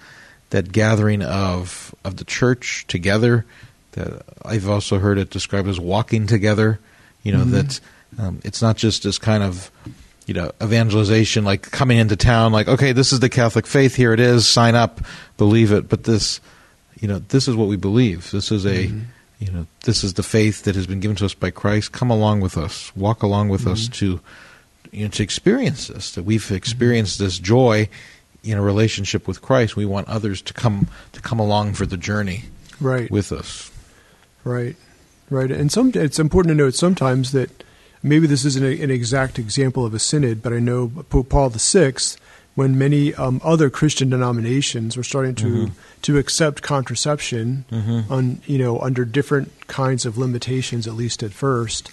that 0.50 0.72
gathering 0.72 1.22
of 1.22 1.94
of 2.04 2.18
the 2.18 2.24
church 2.24 2.86
together. 2.88 3.46
That 3.92 4.24
I've 4.46 4.70
also 4.70 5.00
heard 5.00 5.18
it 5.18 5.30
described 5.30 5.68
as 5.68 5.80
walking 5.80 6.26
together. 6.26 6.80
You 7.24 7.34
know 7.34 7.44
mm-hmm. 7.44 7.52
that 7.52 7.80
um, 8.18 8.40
it's 8.44 8.62
not 8.62 8.78
just 8.78 9.04
this 9.04 9.18
kind 9.18 9.44
of 9.44 9.70
you 10.26 10.34
know 10.34 10.52
evangelization 10.62 11.44
like 11.44 11.70
coming 11.72 11.98
into 11.98 12.16
town 12.16 12.52
like 12.52 12.68
okay 12.68 12.92
this 12.92 13.12
is 13.12 13.20
the 13.20 13.30
Catholic 13.30 13.68
faith 13.68 13.96
here 13.96 14.14
it 14.14 14.20
is 14.20 14.48
sign 14.48 14.76
up 14.76 15.02
believe 15.38 15.72
it 15.72 15.90
but 15.90 16.04
this 16.04 16.40
you 17.00 17.08
know 17.08 17.20
this 17.20 17.48
is 17.48 17.56
what 17.56 17.68
we 17.68 17.78
believe 17.78 18.30
this 18.32 18.52
is 18.52 18.66
a 18.66 18.92
you 19.40 19.52
know 19.52 19.68
this 19.84 20.04
is 20.04 20.16
the 20.16 20.24
faith 20.24 20.64
that 20.64 20.76
has 20.76 20.88
been 20.88 21.00
given 21.00 21.18
to 21.18 21.26
us 21.26 21.34
by 21.34 21.52
Christ. 21.52 21.92
Come 21.92 22.10
along 22.10 22.42
with 22.42 22.58
us. 22.58 22.96
Walk 22.96 23.24
along 23.24 23.50
with 23.50 23.68
us 23.68 23.84
mm-hmm. 23.84 23.94
to 23.94 24.20
you 24.92 25.06
know 25.06 25.10
to 25.10 25.24
experience 25.24 25.88
this 25.88 26.12
that 26.12 26.24
we've 26.24 26.44
mm-hmm. 26.44 26.56
experienced 26.56 27.20
this 27.20 27.38
joy 27.40 27.90
in 28.44 28.58
a 28.58 28.62
relationship 28.62 29.28
with 29.28 29.42
Christ. 29.42 29.76
We 29.76 29.86
want 29.86 30.08
others 30.08 30.42
to 30.44 30.54
come 30.54 30.88
to 31.12 31.22
come 31.22 31.40
along 31.40 31.74
for 31.74 31.86
the 31.86 31.98
journey 31.98 32.46
right. 32.80 33.10
with 33.12 33.32
us. 33.32 33.72
Right, 34.44 34.76
right. 35.30 35.52
And 35.52 35.72
some 35.72 35.92
it's 35.94 36.20
important 36.20 36.52
to 36.52 36.56
note 36.56 36.76
sometimes 36.76 37.32
that 37.34 37.64
maybe 38.02 38.28
this 38.28 38.46
isn't 38.46 38.64
a, 38.64 38.82
an 38.82 38.92
exact 38.92 39.40
example 39.40 39.86
of 39.86 39.94
a 39.94 40.00
synod, 40.00 40.42
but 40.42 40.54
I 40.54 40.60
know 40.60 40.92
Pope 41.10 41.30
Paul 41.30 41.50
VI, 41.50 41.94
when 42.58 42.76
many 42.76 43.14
um, 43.14 43.40
other 43.44 43.70
Christian 43.70 44.10
denominations 44.10 44.98
were 44.98 45.04
starting 45.04 45.36
to 45.36 45.46
mm-hmm. 45.46 45.74
to 46.02 46.18
accept 46.18 46.64
contraception 46.64 47.66
mm-hmm. 47.72 48.12
on 48.12 48.42
you 48.48 48.58
know 48.58 48.80
under 48.80 49.06
different 49.06 49.68
kinds 49.68 50.08
of 50.08 50.18
limitations, 50.18 50.88
at 50.88 50.94
least 50.94 51.22
at 51.22 51.32
first. 51.32 51.92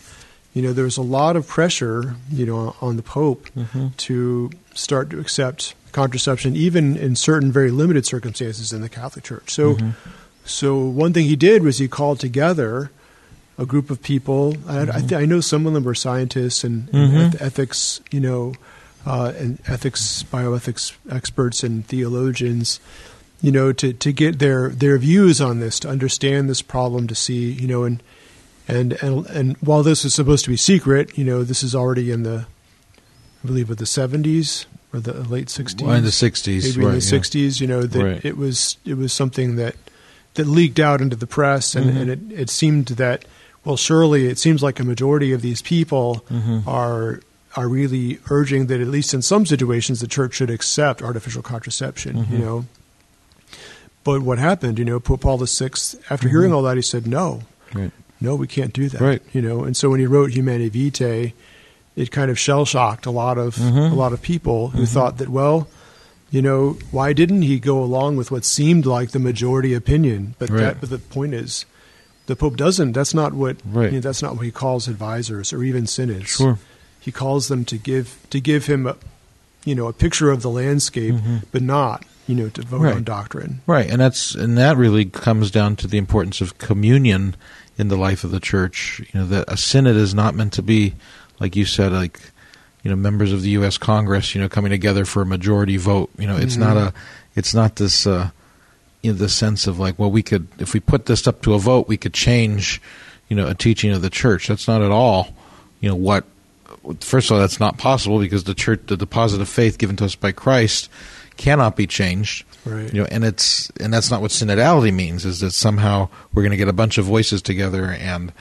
You 0.55 0.63
know, 0.63 0.73
there 0.73 0.85
was 0.85 0.97
a 0.97 1.03
lot 1.03 1.37
of 1.37 1.47
pressure, 1.47 2.17
you 2.31 2.47
know, 2.47 2.77
on 2.81 2.97
the 2.97 3.03
Pope 3.03 3.51
mm-hmm. 3.55 3.89
to 3.89 4.51
start 4.73 5.11
to 5.11 5.21
accept 5.21 5.75
contraception, 5.93 6.57
even 6.57 6.97
in 6.97 7.15
certain 7.15 7.53
very 7.53 7.71
limited 7.71 8.07
circumstances 8.07 8.73
in 8.73 8.81
the 8.81 8.89
Catholic 8.89 9.25
Church. 9.25 9.51
So, 9.51 9.77
so 10.47 10.79
one 10.79 11.13
thing 11.13 11.27
he 11.27 11.37
did 11.37 11.63
was 11.63 11.79
he 11.79 11.89
called 11.89 12.21
together 12.21 12.91
a 13.59 13.67
group 13.67 13.91
of 13.91 14.01
people. 14.01 14.57
I, 14.67 14.83
I, 14.83 15.01
th- 15.01 15.13
I 15.13 15.25
know 15.27 15.41
some 15.41 15.67
of 15.67 15.75
them 15.75 15.85
were 15.85 15.95
scientists 15.95 16.65
and, 16.65 16.89
and 16.95 17.35
eth- 17.35 17.43
ethics, 17.43 18.01
you 18.13 18.21
know, 18.21 18.55
uh, 19.07 19.33
and 19.37 19.59
ethics, 19.67 20.25
bioethics 20.33 20.95
experts 21.11 21.63
and 21.63 21.87
theologians, 21.87 22.81
you 23.41 23.53
know, 23.53 23.73
to, 23.73 23.93
to 23.93 24.13
get 24.13 24.39
their, 24.39 24.71
their 24.71 24.97
views 24.99 25.41
on 25.41 25.61
this, 25.61 25.79
to 25.81 25.89
understand 25.89 26.49
this 26.49 26.63
problem, 26.63 27.07
to 27.09 27.15
see, 27.15 27.53
you 27.53 27.67
know, 27.69 27.85
and 27.85 28.03
and 28.67 28.95
and 29.03 29.27
and 29.27 29.57
while 29.59 29.83
this 29.83 30.07
is 30.07 30.15
supposed 30.15 30.45
to 30.47 30.51
be 30.51 30.57
secret, 30.57 31.19
you 31.19 31.25
know, 31.25 31.43
this 31.45 31.63
is 31.63 31.75
already 31.75 32.11
in 32.11 32.23
the, 32.23 32.47
I 33.43 33.47
believe, 33.47 33.69
of 33.69 33.77
the 33.77 33.85
seventies 33.85 34.65
or 34.93 35.01
the 35.01 35.13
late 35.25 35.51
sixties, 35.51 35.87
Well, 35.87 35.97
in 35.97 36.05
the 36.05 36.11
60s, 36.11 36.47
maybe 36.63 36.75
in 36.81 36.87
right, 36.87 36.91
the 36.93 36.97
yeah. 36.97 37.01
sixties. 37.01 37.61
You 37.61 37.67
know, 37.67 37.83
that 37.83 38.03
Right. 38.03 38.25
it 38.25 38.39
was 38.39 38.79
it 38.87 38.95
was 38.97 39.13
something 39.13 39.57
that 39.57 39.77
that 40.35 40.47
leaked 40.47 40.81
out 40.81 41.03
into 41.03 41.15
the 41.17 41.27
press, 41.27 41.75
and, 41.75 41.87
Mm-hmm. 41.91 41.99
and 41.99 42.11
it, 42.33 42.41
it 42.41 42.49
seemed 42.51 42.87
that 42.87 43.27
well, 43.67 43.77
surely 43.77 44.29
it 44.29 44.39
seems 44.39 44.63
like 44.63 44.81
a 44.81 44.85
majority 44.85 45.33
of 45.35 45.43
these 45.43 45.61
people 45.61 46.25
Mm-hmm. 46.31 46.67
are 46.67 47.21
are 47.57 47.69
really 47.69 48.19
urging 48.31 48.67
that 48.67 48.81
at 48.81 48.89
least 48.89 49.15
in 49.15 49.23
some 49.23 49.47
situations 49.47 50.01
the 50.01 50.09
church 50.09 50.35
should 50.35 50.51
accept 50.51 51.03
artificial 51.03 51.43
contraception. 51.43 52.17
Mm-hmm. 52.17 52.33
You 52.33 52.39
know. 52.39 52.65
But 54.03 54.21
what 54.23 54.39
happened? 54.39 54.79
You 54.79 54.85
know, 54.85 55.01
Pope 55.01 55.23
Paul 55.23 55.39
VI, 55.39 55.71
after 56.11 56.29
hearing 56.29 56.53
all 56.53 56.63
that, 56.63 56.77
he 56.77 56.83
said, 56.83 57.07
"No, 57.07 57.43
right 57.73 57.91
no, 58.21 58.37
we 58.37 58.47
can't 58.47 58.73
do 58.73 58.89
that. 58.89 59.01
Right. 59.01 59.23
You 59.33 59.43
know, 59.43 59.65
and 59.65 59.77
so 59.77 59.91
when 59.91 60.01
he 60.01 60.07
wrote 60.07 60.31
Humanae 60.31 60.71
Vitae, 60.71 61.35
it 61.95 62.11
kind 62.11 62.31
of 62.31 62.39
shell 62.39 62.65
shocked 62.65 63.05
a 63.07 63.11
lot 63.11 63.37
of 63.39 63.57
Mhm. 63.57 63.93
a 63.93 63.95
lot 63.95 64.13
of 64.15 64.23
people 64.23 64.69
who 64.71 64.87
thought 64.87 65.19
that, 65.19 65.29
well, 65.29 65.69
you 66.31 66.41
know, 66.41 66.79
why 66.91 67.13
didn't 67.13 67.43
he 67.43 67.59
go 67.61 67.83
along 67.83 68.17
with 68.17 68.31
what 68.31 68.45
seemed 68.45 68.87
like 68.87 69.11
the 69.11 69.19
majority 69.19 69.75
opinion? 69.75 70.35
But 70.39 70.49
Right. 70.51 70.61
that, 70.61 70.81
but 70.81 70.91
the 70.91 70.99
point 70.99 71.35
is, 71.35 71.65
the 72.27 72.35
Pope 72.37 72.57
doesn't. 72.57 72.93
That's 72.93 73.13
not 73.15 73.35
what. 73.35 73.57
Right. 73.71 73.87
You 73.93 73.99
know, 73.99 74.01
that's 74.01 74.23
not 74.23 74.37
what 74.37 74.45
he 74.47 74.51
calls 74.51 74.89
advisors 74.89 75.53
or 75.53 75.63
even 75.63 75.87
synods. 75.87 76.29
Sure. 76.31 76.59
He 77.05 77.13
calls 77.13 77.49
them 77.49 77.65
to 77.67 77.77
give 77.77 78.19
to 78.31 78.41
give 78.41 78.67
him, 78.67 78.87
a, 78.87 78.97
you 79.65 79.75
know, 79.75 79.89
a 79.89 79.93
picture 79.93 80.31
of 80.31 80.43
the 80.43 80.51
landscape, 80.51 81.15
but 81.53 81.61
not, 81.63 82.05
you 82.27 82.35
know, 82.35 82.49
to 82.51 82.63
vote 82.63 82.81
Right. 82.81 82.95
on 82.97 83.05
doctrine. 83.05 83.61
Right, 83.67 83.89
and 83.91 84.01
that's 84.01 84.35
and 84.35 84.57
that 84.57 84.77
really 84.77 85.05
comes 85.05 85.51
down 85.51 85.77
to 85.77 85.87
the 85.87 85.99
importance 85.99 86.41
of 86.41 86.57
communion 86.59 87.37
in 87.77 87.89
the 87.89 87.97
life 87.97 88.25
of 88.25 88.31
the 88.31 88.41
church. 88.41 89.03
You 89.13 89.21
know, 89.21 89.27
that 89.27 89.45
a 89.53 89.57
synod 89.57 89.97
is 89.97 90.15
not 90.15 90.35
meant 90.35 90.55
to 90.55 90.63
be, 90.63 90.95
like 91.41 91.57
you 91.57 91.67
said, 91.67 91.93
like 91.93 92.19
you 92.83 92.91
know, 92.91 92.97
members 92.97 93.33
of 93.33 93.43
the 93.43 93.51
U.S. 93.51 93.79
Congress, 93.79 94.35
you 94.35 94.41
know, 94.41 94.49
coming 94.49 94.71
together 94.71 95.05
for 95.07 95.23
a 95.23 95.27
majority 95.27 95.77
vote. 95.79 96.11
You 96.19 96.27
know, 96.27 96.37
it's 96.37 96.57
not 96.57 96.77
a, 96.77 96.93
it's 97.35 97.55
not 97.55 97.77
this, 97.77 98.07
uh, 98.07 98.29
you 99.03 99.11
know, 99.13 99.17
the 99.19 99.29
sense 99.31 99.67
of 99.67 99.79
like, 99.79 99.99
well, 99.99 100.11
we 100.11 100.23
could, 100.23 100.49
if 100.59 100.75
we 100.75 100.81
put 100.81 101.07
this 101.07 101.27
up 101.27 101.41
to 101.43 101.55
a 101.55 101.59
vote, 101.59 101.89
we 101.89 101.97
could 101.97 102.13
change, 102.13 102.83
you 103.31 103.37
know, 103.37 103.47
a 103.49 103.55
teaching 103.55 103.91
of 103.93 104.03
the 104.03 104.11
church. 104.11 104.49
That's 104.49 104.69
not 104.69 104.83
at 104.83 104.91
all, 104.91 105.29
you 105.81 105.89
know, 105.89 105.95
what 105.95 106.25
first 107.01 107.31
of 107.31 107.35
all, 107.35 107.41
that's 107.41 107.61
not 107.61 107.79
possible 107.79 108.19
because 108.21 108.45
the 108.45 108.55
church, 108.55 108.81
the 108.87 108.97
deposit 108.97 109.41
of 109.41 109.49
faith 109.49 109.79
given 109.79 109.97
to 109.97 110.05
us 110.05 110.15
by 110.15 110.33
Christ, 110.33 110.89
cannot 111.37 111.77
be 111.77 111.87
changed. 111.87 112.45
Right. 112.65 112.93
You 112.93 113.03
know, 113.03 113.09
and 113.11 113.25
it's 113.25 113.71
and 113.81 113.93
that's 113.93 114.11
not 114.11 114.21
what 114.23 114.31
synodality 114.31 114.93
means. 114.95 115.25
Is 115.25 115.41
that 115.41 115.51
somehow 115.53 116.09
we're 116.33 116.43
going 116.43 116.53
to 116.53 116.57
get 116.57 116.69
a 116.69 116.73
bunch 116.73 116.97
of 116.99 117.05
voices 117.05 117.43
together 117.43 117.85
and 117.91 118.33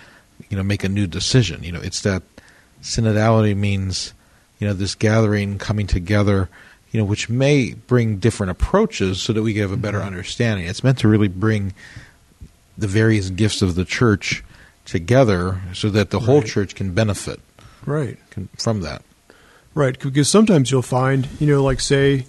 you 0.50 0.56
know 0.58 0.64
make 0.64 0.84
a 0.84 0.90
new 0.90 1.08
decision. 1.08 1.64
You 1.64 1.72
know, 1.74 1.82
it's 1.82 2.02
that 2.02 2.24
synodality 2.82 3.56
means 3.56 4.14
you 4.60 4.68
know 4.68 4.74
this 4.74 4.96
gathering 4.96 5.58
coming 5.58 5.88
together. 5.88 6.50
You 6.92 7.00
know, 7.00 7.06
which 7.06 7.28
may 7.28 7.74
bring 7.74 8.18
different 8.18 8.52
approaches 8.52 9.20
so 9.20 9.34
that 9.34 9.42
we 9.42 9.54
can 9.54 9.64
have 9.64 9.72
a 9.72 9.78
better 9.78 9.98
Mm-hmm. 9.98 10.08
understanding. 10.08 10.68
It's 10.68 10.84
meant 10.84 11.00
to 11.00 11.08
really 11.08 11.28
bring 11.28 11.74
the 12.78 12.86
various 12.88 13.32
gifts 13.32 13.64
of 13.64 13.74
the 13.74 13.84
church 13.84 14.44
together 14.86 15.60
so 15.74 15.90
that 15.90 16.12
the 16.12 16.20
whole 16.20 16.42
Right. 16.42 16.48
church 16.48 16.76
can 16.76 16.94
benefit 16.94 17.40
Right. 17.86 18.18
can, 18.30 18.50
from 18.58 18.82
that. 18.82 19.02
Right, 19.76 19.98
because 20.00 20.30
sometimes 20.30 20.70
you'll 20.72 20.82
find, 20.84 21.28
you 21.40 21.48
know, 21.48 21.64
like 21.64 21.80
say, 21.80 22.26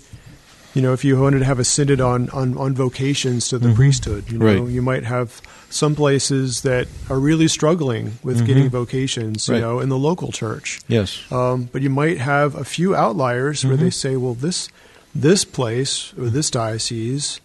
you 0.75 0.81
know, 0.83 0.93
if 0.95 1.05
you 1.05 1.21
wanted 1.21 1.41
to 1.41 1.45
have 1.45 1.59
a 1.59 1.65
synod 1.65 2.01
on 2.01 2.31
on, 2.31 2.57
on 2.57 2.75
vocations 2.75 3.49
to 3.49 3.59
the 3.59 3.69
Mhm. 3.69 3.75
priesthood, 3.77 4.25
you 4.31 4.39
know, 4.39 4.47
Right. 4.63 4.71
you 4.73 4.81
might 4.83 5.05
have 5.05 5.41
some 5.71 5.95
places 5.95 6.63
that 6.63 6.89
are 7.11 7.19
really 7.21 7.47
struggling 7.49 8.19
with 8.23 8.41
Mhm. 8.41 8.47
getting 8.47 8.71
vocations, 8.71 9.47
you 9.49 9.55
Right. 9.55 9.61
know, 9.61 9.81
in 9.81 9.89
the 9.89 9.99
local 9.99 10.33
church. 10.33 10.81
Yes. 10.89 11.19
Um, 11.31 11.69
but 11.71 11.83
you 11.83 11.91
might 11.91 12.19
have 12.19 12.55
a 12.55 12.65
few 12.65 12.95
outliers 12.97 13.65
where 13.65 13.77
they 13.77 13.89
Mhm. 13.89 13.93
say, 13.95 14.17
well, 14.17 14.35
this 14.35 14.69
this 15.15 15.45
place 15.45 16.13
or 16.19 16.29
this 16.29 16.51
diocese 16.51 17.41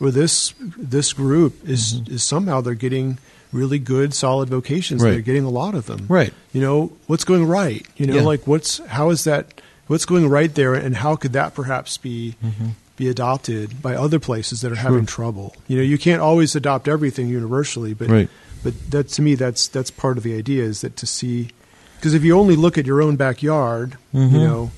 or 0.00 0.10
this 0.10 0.54
this 0.78 1.12
group 1.12 1.54
is 1.68 1.94
Mm-hmm. 1.94 2.14
is 2.14 2.22
somehow 2.22 2.60
they're 2.62 2.74
getting 2.74 3.18
really 3.52 3.78
good, 3.78 4.14
solid 4.14 4.48
vocations. 4.48 5.02
Right. 5.02 5.10
They're 5.12 5.20
getting 5.20 5.44
a 5.44 5.50
lot 5.50 5.74
of 5.74 5.86
them 5.86 6.06
Right. 6.08 6.32
you 6.52 6.60
know 6.60 6.92
what's 7.06 7.24
going 7.24 7.44
right 7.46 7.86
you 7.96 8.06
know 8.06 8.16
Yeah. 8.16 8.22
like 8.22 8.46
what's 8.46 8.78
how 8.86 9.10
is 9.10 9.24
that 9.24 9.60
what's 9.88 10.06
going 10.06 10.28
right 10.28 10.54
there 10.54 10.74
and 10.74 10.96
how 10.96 11.16
could 11.16 11.32
that 11.34 11.54
perhaps 11.54 11.96
be 11.98 12.34
be 12.96 13.08
adopted 13.08 13.80
by 13.82 13.94
other 13.96 14.18
places 14.20 14.60
that 14.60 14.70
are 14.72 14.76
having 14.76 15.06
trouble 15.06 15.54
you 15.68 15.76
know 15.76 15.82
you 15.82 15.98
can't 15.98 16.20
always 16.22 16.54
adopt 16.54 16.88
everything 16.88 17.28
universally 17.28 17.94
but 17.94 18.08
Right. 18.08 18.28
but 18.62 18.74
that 18.90 19.08
to 19.10 19.22
me 19.22 19.34
that's 19.34 19.66
that's 19.68 19.90
part 19.90 20.16
of 20.18 20.22
the 20.24 20.36
idea 20.36 20.62
is 20.64 20.80
that 20.82 20.96
to 20.96 21.06
see 21.06 21.48
because 21.96 22.14
if 22.14 22.22
you 22.24 22.36
only 22.38 22.54
look 22.56 22.76
at 22.78 22.86
your 22.86 23.00
own 23.02 23.16
backyard 23.16 23.96
Mhm. 24.14 24.32
you 24.32 24.38
know 24.38 24.70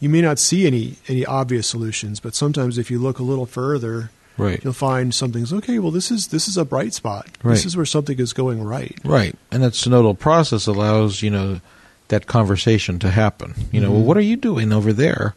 you 0.00 0.08
may 0.08 0.20
not 0.22 0.38
see 0.38 0.66
any 0.66 0.96
any 1.08 1.24
obvious 1.26 1.66
solutions 1.66 2.20
but 2.20 2.34
sometimes 2.34 2.78
if 2.78 2.90
you 2.90 2.98
look 2.98 3.18
a 3.18 3.22
little 3.22 3.46
further 3.46 4.10
Right. 4.38 4.62
you'll 4.62 4.72
find 4.72 5.12
something's 5.14 5.52
okay 5.52 5.78
well 5.80 5.90
this 5.90 6.10
is 6.10 6.28
this 6.28 6.46
is 6.48 6.56
a 6.56 6.64
bright 6.64 6.94
spot 6.94 7.26
Right. 7.42 7.54
this 7.54 7.66
is 7.66 7.76
where 7.76 7.84
something 7.86 8.18
is 8.18 8.32
going 8.32 8.62
right 8.62 8.96
Right. 9.04 9.34
And 9.50 9.62
that 9.62 9.72
synodal 9.74 10.18
process 10.18 10.66
allows, 10.66 11.22
you 11.22 11.30
know, 11.30 11.60
that 12.08 12.26
conversation 12.26 12.98
to 13.00 13.10
happen. 13.10 13.54
You 13.72 13.80
know, 13.82 13.90
well, 13.90 14.00
Mhm. 14.00 14.04
what 14.04 14.16
are 14.16 14.22
you 14.22 14.36
doing 14.36 14.72
over 14.72 14.92
there 14.94 15.34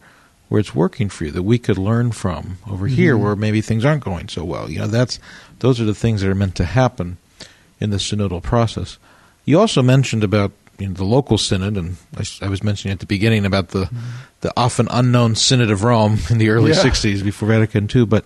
where 0.50 0.60
it's 0.60 0.74
working 0.76 1.10
for 1.10 1.26
you 1.26 1.32
that 1.32 1.44
we 1.44 1.58
could 1.58 1.78
learn 1.78 2.12
from 2.12 2.58
over 2.70 2.88
here 2.88 3.18
Mhm. 3.18 3.20
where 3.22 3.36
maybe 3.36 3.60
things 3.62 3.84
aren't 3.84 4.04
going 4.06 4.30
so 4.30 4.44
well? 4.46 4.70
You 4.70 4.80
know, 4.80 4.88
that's 4.88 5.20
those 5.60 5.80
are 5.82 5.86
the 5.86 5.96
things 5.96 6.22
that 6.22 6.30
are 6.30 6.36
meant 6.36 6.56
to 6.56 6.66
happen 6.66 7.18
in 7.80 7.90
the 7.90 7.98
synodal 7.98 8.42
process. 8.42 8.98
You 9.46 9.60
also 9.60 9.82
mentioned 9.82 10.24
about 10.24 10.52
you 10.80 10.88
know, 10.88 10.94
the 10.94 11.04
local 11.04 11.38
synod, 11.38 11.76
and 11.78 11.98
I 12.42 12.48
was 12.48 12.64
mentioning 12.64 12.94
at 12.94 13.00
the 13.00 13.06
beginning 13.06 13.46
about 13.46 13.70
the 13.70 13.90
the 14.42 14.52
often 14.58 14.88
unknown 14.90 15.36
Synod 15.36 15.70
of 15.70 15.84
Rome 15.84 16.18
in 16.30 16.38
the 16.40 16.50
early 16.50 16.72
Yeah. 16.72 16.82
'60s 16.82 17.22
before 17.22 17.50
Vatican 17.50 17.88
II. 17.94 18.06
But 18.06 18.26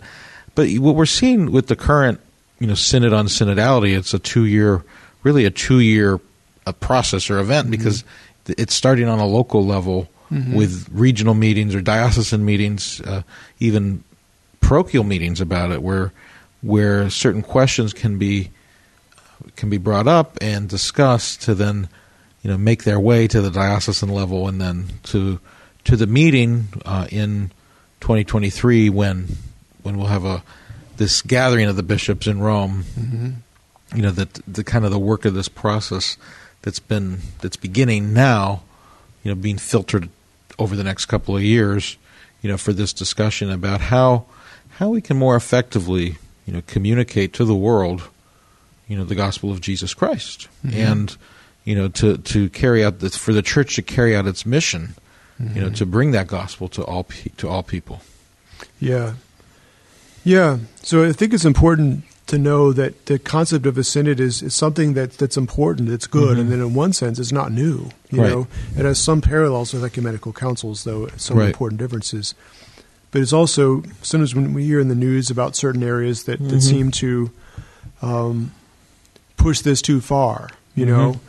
but 0.56 0.70
what 0.78 0.96
we're 0.96 1.06
seeing 1.06 1.52
with 1.52 1.68
the 1.68 1.76
current 1.76 2.20
you 2.60 2.68
know 2.68 2.74
synod 2.76 3.14
on 3.14 3.28
synodality, 3.28 3.96
it's 3.98 4.14
a 4.14 4.20
two 4.20 4.46
year, 4.46 4.84
really 5.24 5.46
a 5.46 5.52
two 5.52 5.80
year 5.80 6.20
a 6.66 6.74
process 6.74 7.30
or 7.30 7.38
event 7.40 7.70
because 7.70 8.04
it's 8.48 8.74
starting 8.74 9.08
on 9.08 9.20
a 9.20 9.26
local 9.28 9.66
level 9.66 10.10
Mhm. 10.32 10.56
with 10.56 10.88
regional 10.92 11.36
meetings 11.36 11.76
or 11.76 11.82
diocesan 11.82 12.44
meetings, 12.44 13.00
uh, 13.02 13.22
even 13.60 14.04
parochial 14.60 15.04
meetings 15.04 15.40
about 15.40 15.72
it, 15.72 15.84
where 15.84 16.12
where 16.64 17.12
certain 17.12 17.44
questions 17.44 17.94
can 17.94 18.18
be 18.18 18.50
can 19.56 19.70
be 19.70 19.78
brought 19.78 20.08
up 20.08 20.36
and 20.42 20.68
discussed 20.68 21.44
to 21.44 21.54
then 21.54 21.88
you 22.42 22.50
know 22.50 22.58
make 22.58 22.84
their 22.86 23.00
way 23.00 23.28
to 23.28 23.40
the 23.42 23.52
diocesan 23.52 24.10
level 24.10 24.48
and 24.48 24.60
then 24.60 24.86
to 25.04 25.40
to 25.84 25.96
the 25.96 26.08
meeting 26.08 26.70
uh, 26.86 27.06
in 27.12 27.52
2023 28.02 28.90
when 28.90 29.28
when 29.86 29.98
we'll 29.98 30.08
have 30.08 30.26
a 30.26 30.44
this 30.98 31.22
gathering 31.22 31.68
of 31.68 31.76
the 31.76 31.84
bishops 31.84 32.26
in 32.28 32.40
Rome 32.40 32.84
mm-hmm. 32.98 33.30
you 33.96 34.02
know 34.02 34.12
that 34.12 34.34
the 34.48 34.64
kind 34.64 34.84
of 34.86 34.92
the 34.92 35.00
work 35.00 35.26
of 35.26 35.34
this 35.34 35.48
process 35.50 36.18
that's 36.64 36.80
been 36.80 37.20
that's 37.42 37.58
beginning 37.58 38.14
now 38.14 38.64
you 39.24 39.32
know 39.32 39.36
being 39.36 39.58
filtered 39.58 40.10
over 40.58 40.76
the 40.76 40.84
next 40.84 41.06
couple 41.06 41.36
of 41.36 41.44
years 41.44 41.98
you 42.42 42.50
know 42.50 42.58
for 42.58 42.74
this 42.74 42.94
discussion 42.94 43.52
about 43.52 43.80
how 43.82 44.26
how 44.80 44.90
we 44.90 45.02
can 45.02 45.18
more 45.18 45.36
effectively 45.36 46.18
you 46.46 46.54
know 46.54 46.62
communicate 46.68 47.34
to 47.34 47.46
the 47.46 47.56
world 47.56 48.10
you 48.88 48.98
know 48.98 49.04
the 49.06 49.16
gospel 49.16 49.52
of 49.52 49.62
Jesus 49.62 49.94
Christ 49.94 50.48
Mhm. 50.66 50.74
and 50.76 51.18
you 51.66 51.76
know 51.76 51.88
to 51.90 52.18
to 52.18 52.50
carry 52.50 52.84
out 52.86 53.00
this 53.00 53.16
for 53.18 53.34
the 53.34 53.42
church 53.42 53.76
to 53.76 53.82
carry 53.82 54.16
out 54.16 54.26
its 54.28 54.46
mission 54.46 54.96
you 55.40 55.60
know 55.62 55.70
Mhm. 55.70 55.76
to 55.76 55.86
bring 55.86 56.12
that 56.12 56.28
gospel 56.28 56.70
to 56.70 56.84
all 56.84 57.04
pe- 57.04 57.32
to 57.38 57.50
all 57.50 57.62
people 57.64 58.02
Yeah. 58.80 59.14
Yeah. 60.26 60.58
So 60.82 61.06
I 61.08 61.14
think 61.14 61.34
it's 61.34 61.46
important 61.46 62.04
to 62.28 62.38
know 62.40 62.74
that 62.74 63.06
the 63.06 63.20
concept 63.20 63.68
of 63.68 63.78
a 63.78 63.84
synod 63.84 64.20
is, 64.20 64.42
is 64.42 64.56
something 64.56 64.96
that, 64.96 65.12
that's 65.20 65.38
important, 65.38 65.90
it's 65.90 66.08
good, 66.08 66.38
Mhm. 66.38 66.42
and 66.42 66.52
then 66.52 66.60
in 66.60 66.74
one 66.74 66.92
sense 66.92 67.20
it's 67.20 67.32
not 67.32 67.52
new. 67.52 67.92
You 68.12 68.22
Right. 68.22 68.32
know, 68.32 68.48
it 68.76 68.84
has 68.84 68.98
some 68.98 69.22
parallels 69.22 69.74
with 69.74 69.84
ecumenical 69.84 70.34
councils, 70.34 70.84
though 70.84 71.08
some 71.18 71.38
Right. 71.38 71.48
important 71.50 71.80
differences. 71.80 72.34
But 73.12 73.22
it's 73.22 73.32
also 73.32 73.84
sometimes 74.02 74.34
when 74.34 74.54
we 74.56 74.66
hear 74.66 74.80
in 74.80 74.88
the 74.90 74.96
news 74.96 75.30
about 75.30 75.56
certain 75.56 75.84
areas 75.84 76.24
that, 76.24 76.40
that 76.50 76.56
Mhm. 76.56 76.62
seem 76.64 76.92
to 76.92 77.30
um, 78.02 78.52
push 79.38 79.62
this 79.62 79.82
too 79.82 80.02
far. 80.02 80.50
You 80.76 80.86
know, 80.88 81.22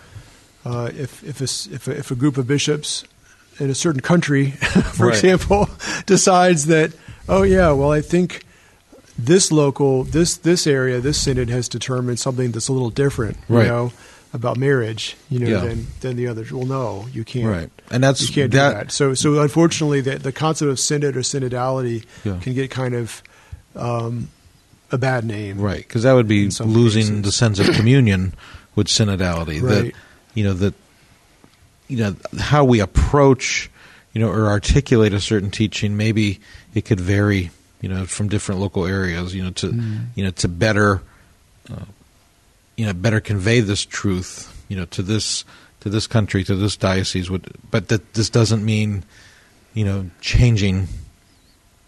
uh, 0.65 0.91
if 0.99 1.23
if 1.23 1.41
a, 1.41 1.75
if 1.75 1.87
a, 1.89 1.91
if 1.99 2.11
a 2.11 2.15
group 2.17 2.37
of 2.39 2.47
bishops 2.47 3.05
in 3.61 3.71
a 3.71 3.75
certain 3.75 4.01
country, 4.01 4.51
for 4.95 5.07
Right. 5.07 5.15
example, 5.15 5.69
decides 6.07 6.67
that 6.67 6.93
oh 7.29 7.43
yeah, 7.45 7.71
well 7.71 7.93
I 7.93 8.01
think 8.01 8.45
this 9.19 9.51
local 9.51 10.05
this 10.05 10.37
this 10.39 10.67
area 10.67 11.01
this 11.01 11.19
synod 11.19 11.49
has 11.49 11.69
determined 11.69 12.19
something 12.19 12.53
that's 12.53 12.69
a 12.69 12.73
little 12.73 12.91
different, 12.91 13.37
you 13.49 13.57
Right. 13.57 13.67
know, 13.67 13.93
about 14.35 14.57
marriage, 14.59 15.17
you 15.31 15.39
know, 15.39 15.49
Yeah. 15.49 15.61
than 15.61 15.87
than 16.01 16.17
the 16.17 16.27
others. 16.27 16.53
Well, 16.53 16.67
no, 16.67 17.07
you 17.13 17.25
can't. 17.25 17.47
right 17.47 17.71
and 17.91 18.03
that's 18.05 18.21
You 18.29 18.35
can't 18.35 18.53
that, 18.53 18.69
do 18.71 18.75
that. 18.79 18.93
So, 18.93 19.15
so 19.15 19.41
unfortunately, 19.41 20.01
the, 20.03 20.19
the 20.19 20.33
concept 20.33 20.71
of 20.71 20.79
synod 20.79 21.17
or 21.17 21.21
synodality 21.23 22.05
Yeah. 22.25 22.39
can 22.41 22.53
get 22.55 22.71
kind 22.71 22.95
of 22.95 23.23
um, 23.75 24.29
a 24.91 24.99
bad 24.99 25.25
name. 25.25 25.59
Right, 25.61 25.79
because 25.79 26.03
that 26.05 26.13
would 26.13 26.29
be 26.29 26.49
losing 26.61 27.03
cases. 27.07 27.23
the 27.23 27.33
sense 27.33 27.59
of 27.59 27.75
communion 27.75 28.35
with 28.75 28.87
synodality. 28.89 29.61
That 29.63 29.93
you 30.35 30.45
know 30.45 30.53
that 30.55 30.75
you 31.89 31.97
know 31.99 32.17
how 32.39 32.65
we 32.65 32.81
approach, 32.81 33.71
you 34.13 34.21
know, 34.21 34.29
or 34.29 34.47
articulate 34.49 35.13
a 35.15 35.21
certain 35.21 35.51
teaching. 35.51 35.97
Maybe 35.97 36.41
it 36.75 36.85
could 36.85 37.01
vary, 37.01 37.51
you 37.87 37.95
know, 37.95 38.05
from 38.05 38.27
different 38.29 38.61
local 38.61 38.85
areas. 38.85 39.33
You 39.33 39.45
know, 39.45 39.51
to 39.51 39.69
Mm. 39.71 40.07
you 40.17 40.25
know 40.25 40.31
to 40.33 40.49
better, 40.49 41.03
uh, 41.71 41.85
you 42.77 42.85
know, 42.85 42.93
better 42.93 43.21
convey 43.21 43.61
this 43.61 43.85
truth. 43.87 44.53
You 44.69 44.77
know, 44.77 44.87
to 44.87 45.03
this 45.03 45.45
to 45.81 45.89
this 45.89 46.09
country, 46.09 46.43
to 46.43 46.57
this 46.57 46.77
diocese. 46.77 47.31
Would, 47.31 47.47
but 47.71 47.87
that 47.89 48.15
this 48.15 48.29
doesn't 48.29 48.65
mean, 48.65 49.05
you 49.73 49.85
know, 49.85 50.11
changing 50.21 50.89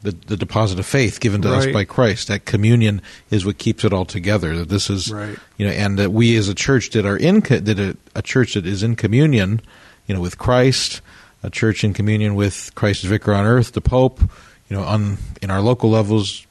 the, 0.03 0.13
the 0.13 0.37
deposit 0.37 0.79
of 0.79 0.87
faith 0.87 1.19
given 1.19 1.43
to 1.43 1.53
us 1.53 1.67
by 1.73 1.83
Christ. 1.85 2.29
That 2.29 2.45
communion 2.45 3.03
is 3.31 3.45
what 3.45 3.59
keeps 3.59 3.83
it 3.85 3.93
all 3.93 4.05
together. 4.05 4.57
That 4.57 4.69
this 4.69 4.89
is, 4.89 5.11
Right. 5.13 5.37
you 5.57 5.67
know, 5.67 5.73
and 5.73 5.99
that 5.99 6.13
we 6.13 6.37
as 6.37 6.49
a 6.49 6.55
church 6.55 6.91
that 6.91 7.05
are 7.05 7.17
in 7.17 7.41
that 7.41 7.79
a, 7.81 7.97
a 8.15 8.23
church 8.23 8.55
that 8.55 8.65
is 8.65 8.85
in 8.85 8.95
communion, 8.95 9.61
you 10.07 10.15
know, 10.15 10.21
with 10.21 10.39
Christ, 10.39 11.01
a 11.43 11.51
church 11.51 11.83
in 11.83 11.93
communion 11.95 12.37
with 12.37 12.71
Christ's 12.77 13.05
vicar 13.07 13.35
on 13.35 13.45
earth, 13.45 13.73
the 13.73 13.81
Pope, 13.81 14.21
you 14.68 14.76
know, 14.76 14.83
on 14.85 15.18
in 15.42 15.50
our 15.50 15.61
local 15.61 15.90
levels, 15.90 16.46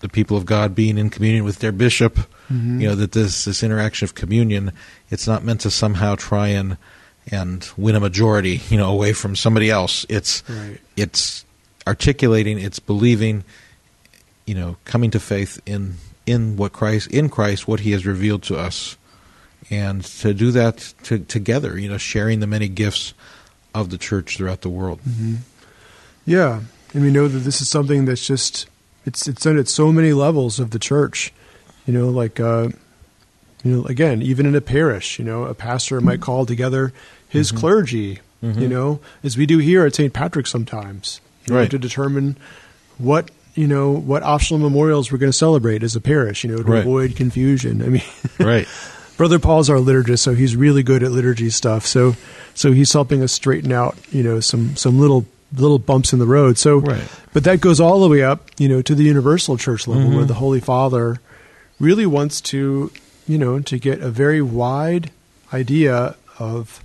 the 0.00 0.08
people 0.08 0.36
of 0.36 0.44
God 0.46 0.74
being 0.74 0.98
in 0.98 1.10
communion 1.10 1.44
with 1.44 1.58
their 1.60 1.72
bishop. 1.72 2.18
Mhm. 2.50 2.80
You 2.80 2.88
know 2.88 2.94
that 2.96 3.12
this 3.12 3.44
this 3.44 3.62
interaction 3.62 4.04
of 4.04 4.14
communion, 4.14 4.72
it's 5.10 5.26
not 5.26 5.44
meant 5.44 5.60
to 5.62 5.70
somehow 5.70 6.16
try 6.16 6.48
and 6.48 6.76
and 7.30 7.68
win 7.76 7.94
a 7.94 8.00
majority, 8.00 8.60
you 8.68 8.76
know, 8.76 8.90
away 8.90 9.12
from 9.12 9.36
somebody 9.36 9.70
else. 9.70 10.04
It's 10.08 10.42
Right. 10.48 10.80
it's 10.96 11.44
articulating, 11.86 12.58
it's 12.58 12.78
believing, 12.80 13.44
you 14.46 14.54
know, 14.54 14.76
coming 14.84 15.10
to 15.12 15.20
faith 15.20 15.60
in 15.66 15.94
in 16.26 16.56
what 16.56 16.72
Christ 16.72 17.08
in 17.10 17.28
Christ 17.28 17.66
what 17.68 17.80
He 17.80 17.92
has 17.92 18.04
revealed 18.04 18.42
to 18.44 18.56
us, 18.56 18.96
and 19.70 20.02
to 20.20 20.34
do 20.34 20.50
that 20.50 20.94
to, 21.04 21.18
together, 21.20 21.78
you 21.78 21.88
know, 21.88 21.98
sharing 21.98 22.40
the 22.40 22.46
many 22.46 22.68
gifts 22.68 23.14
of 23.74 23.90
the 23.90 23.98
church 23.98 24.36
throughout 24.36 24.60
the 24.62 24.68
world. 24.68 24.98
hmm 25.00 25.36
Yeah, 26.26 26.60
and 26.94 27.02
we 27.02 27.10
know 27.10 27.28
that 27.28 27.38
this 27.40 27.60
is 27.60 27.68
something 27.68 28.04
that's 28.04 28.26
just 28.26 28.66
it's 29.04 29.26
it's 29.28 29.42
done 29.42 29.58
at 29.58 29.68
so 29.68 29.90
many 29.92 30.12
levels 30.12 30.58
of 30.60 30.70
the 30.70 30.78
church. 30.78 31.32
You 31.86 31.92
know, 31.92 32.08
like 32.10 32.38
uh, 32.40 32.68
you 33.64 33.76
know, 33.76 33.84
again, 33.86 34.22
even 34.22 34.46
in 34.46 34.54
a 34.54 34.60
parish, 34.60 35.18
you 35.18 35.24
know, 35.24 35.44
a 35.44 35.54
pastor 35.54 36.00
might 36.00 36.20
call 36.20 36.46
together 36.46 36.92
his 37.28 37.52
Mhm. 37.52 37.56
clergy 37.58 38.18
Mm-hmm. 38.42 38.60
You 38.60 38.68
know, 38.68 39.00
as 39.22 39.36
we 39.38 39.46
do 39.46 39.58
here 39.58 39.86
at 39.86 39.94
St. 39.94 40.12
Patrick 40.12 40.48
sometimes, 40.48 41.20
you 41.46 41.54
know, 41.54 41.60
Right. 41.60 41.70
to 41.70 41.78
determine 41.78 42.36
what 42.98 43.30
you 43.54 43.68
know 43.68 43.92
what 43.92 44.24
optional 44.24 44.58
memorials 44.58 45.12
we're 45.12 45.18
going 45.18 45.30
to 45.30 45.36
celebrate 45.38 45.84
as 45.84 45.94
a 45.94 46.00
parish. 46.00 46.42
You 46.42 46.50
know, 46.50 46.56
to 46.56 46.64
Right. 46.64 46.80
avoid 46.80 47.14
confusion. 47.14 47.80
I 47.82 47.86
mean, 47.86 48.02
Right. 48.40 48.66
Brother 49.16 49.38
Paul's 49.38 49.70
our 49.70 49.76
liturgist, 49.76 50.20
so 50.20 50.34
he's 50.34 50.56
really 50.56 50.82
good 50.82 51.04
at 51.04 51.12
liturgy 51.12 51.50
stuff. 51.50 51.86
So, 51.86 52.16
so 52.54 52.72
he's 52.72 52.92
helping 52.92 53.22
us 53.22 53.30
straighten 53.30 53.70
out, 53.70 53.96
you 54.10 54.24
know, 54.24 54.40
some 54.40 54.74
some 54.74 54.98
little 54.98 55.24
little 55.54 55.78
bumps 55.78 56.12
in 56.12 56.18
the 56.18 56.26
road. 56.26 56.56
So, 56.58 56.78
Right. 56.78 57.02
but 57.32 57.44
that 57.44 57.60
goes 57.60 57.80
all 57.80 58.00
the 58.00 58.08
way 58.08 58.22
up, 58.22 58.48
you 58.58 58.68
know, 58.68 58.80
to 58.82 58.94
the 58.94 59.04
universal 59.04 59.56
church 59.56 59.86
level, 59.86 60.04
Mm-hmm. 60.04 60.16
where 60.16 60.24
the 60.24 60.34
Holy 60.34 60.60
Father 60.60 61.20
really 61.80 62.06
wants 62.06 62.40
to, 62.40 62.90
you 63.28 63.38
know, 63.38 63.60
to 63.60 63.78
get 63.78 64.00
a 64.00 64.10
very 64.10 64.40
wide 64.42 65.10
idea 65.52 66.16
of 66.38 66.82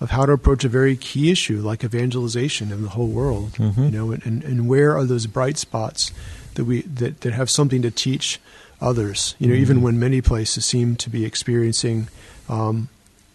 of 0.00 0.10
how 0.10 0.26
to 0.26 0.32
approach 0.32 0.64
a 0.64 0.68
very 0.68 0.96
key 0.96 1.30
issue 1.30 1.60
like 1.60 1.82
evangelization 1.84 2.70
in 2.72 2.82
the 2.82 2.90
whole 2.90 3.06
world. 3.08 3.52
Mm-hmm. 3.52 3.84
You 3.84 3.90
know, 3.90 4.10
and, 4.12 4.42
and, 4.44 4.68
where 4.68 4.94
are 4.96 5.04
those 5.04 5.26
bright 5.26 5.56
spots 5.56 6.12
that 6.54 6.64
we 6.66 6.82
that, 6.82 7.20
that 7.22 7.32
have 7.32 7.48
something 7.48 7.80
to 7.82 7.90
teach 7.90 8.38
others? 8.82 9.34
You 9.38 9.46
know, 9.48 9.54
even 9.54 9.76
Mm-hmm. 9.76 9.84
when 9.84 9.98
many 9.98 10.20
places 10.20 10.66
seem 10.66 10.96
to 10.96 11.08
be 11.08 11.24
experiencing 11.24 12.08
um, 12.50 12.88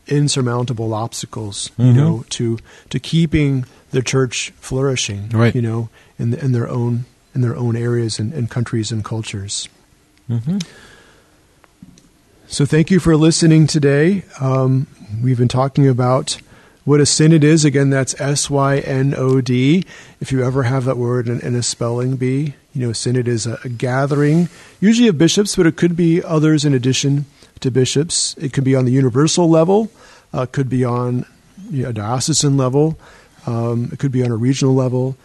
insurmountable 0.07 0.93
obstacles, 0.93 1.71
you 1.77 1.85
Mhm. 1.85 1.95
know, 1.95 2.25
to 2.29 2.59
to 2.89 2.99
keeping 2.99 3.65
the 3.91 4.01
church 4.01 4.51
flourishing, 4.59 5.29
Right. 5.29 5.53
you 5.55 5.61
know, 5.61 5.89
in 6.17 6.33
in 6.33 6.51
their 6.51 6.67
own 6.69 7.05
in 7.35 7.41
their 7.41 7.55
own 7.55 7.75
areas 7.75 8.19
and, 8.19 8.33
and 8.33 8.49
countries 8.49 8.91
and 8.91 9.03
cultures. 9.03 9.69
Mm-hmm. 10.29 10.59
So 12.47 12.65
thank 12.65 12.89
you 12.89 12.99
for 12.99 13.15
listening 13.15 13.67
today. 13.67 14.23
Um, 14.39 14.87
we've 15.23 15.37
been 15.37 15.47
talking 15.47 15.87
about 15.87 16.37
what 16.83 16.99
a 16.99 17.05
synod 17.05 17.43
is. 17.43 17.63
Again, 17.65 17.89
that's 17.91 18.19
S 18.19 18.49
Y 18.49 18.79
N 18.79 19.13
O 19.15 19.41
D. 19.41 19.85
If 20.19 20.31
you 20.31 20.43
ever 20.43 20.63
have 20.63 20.85
that 20.85 20.97
word 20.97 21.27
in, 21.29 21.39
in 21.41 21.55
a 21.55 21.61
spelling 21.61 22.15
bee, 22.15 22.55
you 22.73 22.87
know, 22.87 22.93
synod 22.93 23.27
is 23.27 23.45
a, 23.45 23.59
a 23.63 23.69
gathering, 23.69 24.49
usually 24.81 25.07
of 25.07 25.17
bishops, 25.17 25.55
but 25.55 25.67
it 25.67 25.77
could 25.77 25.95
be 25.95 26.23
others 26.23 26.65
in 26.65 26.73
addition 26.73 27.25
to 27.59 27.69
bishops. 27.69 28.35
It 28.39 28.53
could 28.53 28.63
be 28.63 28.75
on 28.75 28.85
the 28.85 28.91
universal 28.91 29.47
level, 29.49 29.91
uh, 30.33 30.47
could 30.47 30.69
be 30.69 30.83
on 30.83 31.25
you 31.69 31.83
know, 31.83 31.89
a 31.89 31.93
diocesan 31.93 32.57
level, 32.57 32.97
um, 33.47 33.89
it 33.91 33.99
could 33.99 34.11
be 34.11 34.23
on 34.23 34.31
a 34.31 34.35
regional 34.35 34.73
level, 34.75 35.15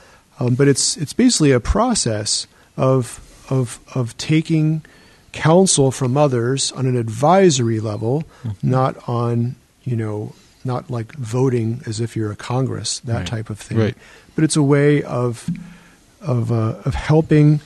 um, 0.40 0.54
but 0.54 0.68
it's 0.68 0.96
it's 0.96 1.12
basically 1.12 1.52
a 1.52 1.60
process 1.60 2.46
of 2.76 3.20
of 3.50 3.78
of 3.94 4.16
taking 4.18 4.82
counsel 5.32 5.90
from 5.90 6.16
others 6.16 6.70
on 6.72 6.86
an 6.86 6.96
advisory 6.96 7.80
level, 7.80 8.24
not 8.62 8.96
on 9.08 9.56
you 9.84 9.96
know 9.96 10.34
not 10.64 10.90
like 10.90 11.12
voting 11.14 11.82
as 11.86 12.00
if 12.00 12.16
you're 12.16 12.32
a 12.32 12.36
Congress 12.36 13.00
that 13.00 13.16
Right. 13.18 13.26
type 13.26 13.50
of 13.50 13.58
thing. 13.58 13.76
Right. 13.78 13.94
But 14.34 14.44
it's 14.44 14.56
a 14.56 14.62
way 14.62 15.02
of 15.02 15.48
of 16.20 16.50
uh, 16.50 16.76
of 16.84 16.94
helping 16.94 17.60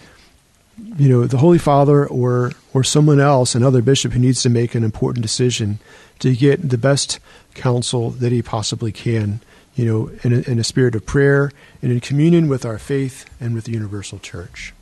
you 0.97 1.09
know 1.09 1.27
the 1.27 1.39
Holy 1.39 1.59
Father 1.59 2.07
or 2.07 2.53
or 2.75 2.85
someone 2.85 3.21
else, 3.21 3.55
another 3.55 3.83
bishop 3.83 4.13
who 4.13 4.19
needs 4.19 4.43
to 4.43 4.49
make 4.51 4.75
an 4.75 4.85
important 4.85 5.23
decision 5.23 5.79
to 6.21 6.35
get 6.35 6.69
the 6.69 6.79
best 6.79 7.19
counsel 7.55 8.11
that 8.11 8.33
he 8.33 8.43
possibly 8.43 8.93
can. 8.93 9.41
You 9.79 9.85
know, 9.85 10.11
in 10.25 10.33
a, 10.33 10.51
in 10.51 10.59
a 10.59 10.65
spirit 10.65 10.97
of 10.97 11.07
prayer 11.07 11.53
and 11.81 11.93
in 11.93 12.01
communion 12.01 12.49
with 12.49 12.67
our 12.67 12.79
faith 12.79 13.25
and 13.41 13.55
with 13.55 13.67
the 13.67 13.71
universal 13.71 14.19
church. 14.19 14.75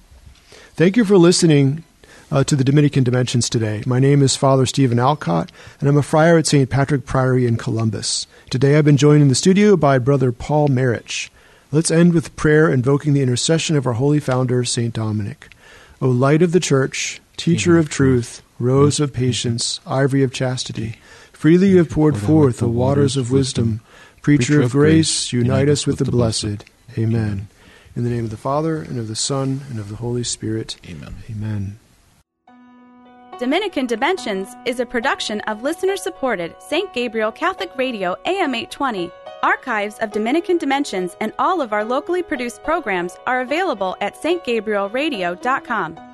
Thank 0.73 0.97
you 0.97 1.05
for 1.05 1.19
listening 1.19 1.85
uh, 2.31 2.45
to 2.45 2.57
the 2.57 2.65
Dominican 2.65 3.05
Dimensions 3.05 3.51
today. 3.51 3.83
My 3.85 3.99
name 3.99 4.23
is 4.23 4.37
Father 4.37 4.65
Stephen 4.65 4.99
Alcott, 4.99 5.53
and 5.81 5.89
I'm 5.91 5.99
a 5.99 6.03
friar 6.03 6.39
at 6.39 6.47
St. 6.47 6.71
Patrick 6.71 7.05
Priory 7.05 7.47
in 7.47 7.59
Columbus. 7.59 8.27
Today 8.49 8.79
I've 8.79 8.87
been 8.87 8.97
joined 8.97 9.21
in 9.21 9.29
the 9.29 9.35
studio 9.35 9.77
by 9.77 9.99
Brother 9.99 10.33
Paul 10.33 10.69
Marich. 10.69 11.29
Let's 11.71 11.91
end 11.91 12.15
with 12.15 12.35
prayer 12.35 12.73
invoking 12.73 13.13
the 13.13 13.21
intercession 13.23 13.77
of 13.77 13.87
our 13.87 13.93
holy 13.93 14.19
founder, 14.19 14.65
St. 14.65 14.95
Dominic. 14.95 15.51
O 16.01 16.09
light 16.09 16.41
of 16.41 16.53
the 16.53 16.59
church, 16.59 17.21
teacher 17.37 17.77
of 17.77 17.91
truth, 17.91 18.41
rose 18.59 18.99
of 18.99 19.13
patience, 19.13 19.79
ivory 19.87 20.23
of 20.23 20.33
chastity, 20.33 20.97
freely 21.33 21.69
you 21.69 21.77
have 21.77 21.91
poured 21.91 22.17
forth 22.17 22.57
the 22.59 22.69
waters 22.69 23.19
of 23.19 23.31
wisdom. 23.31 23.83
Preacher 24.27 24.61
of 24.61 24.73
grace, 24.73 25.33
unite 25.33 25.69
us 25.69 25.87
with 25.87 25.99
the 25.99 26.05
blessed. 26.05 26.65
Amen. 26.99 27.47
In 27.95 28.03
the 28.03 28.11
name 28.11 28.25
of 28.25 28.31
the 28.31 28.37
Father, 28.37 28.79
and 28.79 28.99
of 28.99 29.07
the 29.07 29.15
Son, 29.15 29.61
and 29.71 29.79
of 29.79 29.89
the 29.89 29.95
Holy 29.95 30.25
Spirit. 30.25 30.81
Amen. 30.85 31.15
Amen. 31.31 31.79
Dominican 33.39 33.87
Dimensions 33.87 34.49
is 34.65 34.81
a 34.81 34.85
production 34.85 35.43
of 35.43 35.63
listener 35.63 35.97
supported 35.97 36.57
St. 36.59 36.93
Gabriel 36.93 37.31
Catholic 37.31 37.71
Radio 37.77 38.17
AM 38.25 38.53
820. 38.57 39.13
Archives 39.45 39.97
of 39.99 40.11
Dominican 40.11 40.59
Dimensions 40.59 41.15
and 41.21 41.33
all 41.39 41.61
of 41.61 41.73
our 41.73 41.85
locally 41.85 42.25
produced 42.25 42.65
programs 42.65 43.17
are 43.29 43.43
available 43.43 43.97
at 44.01 44.17
stgabrielradio.com. 44.17 46.06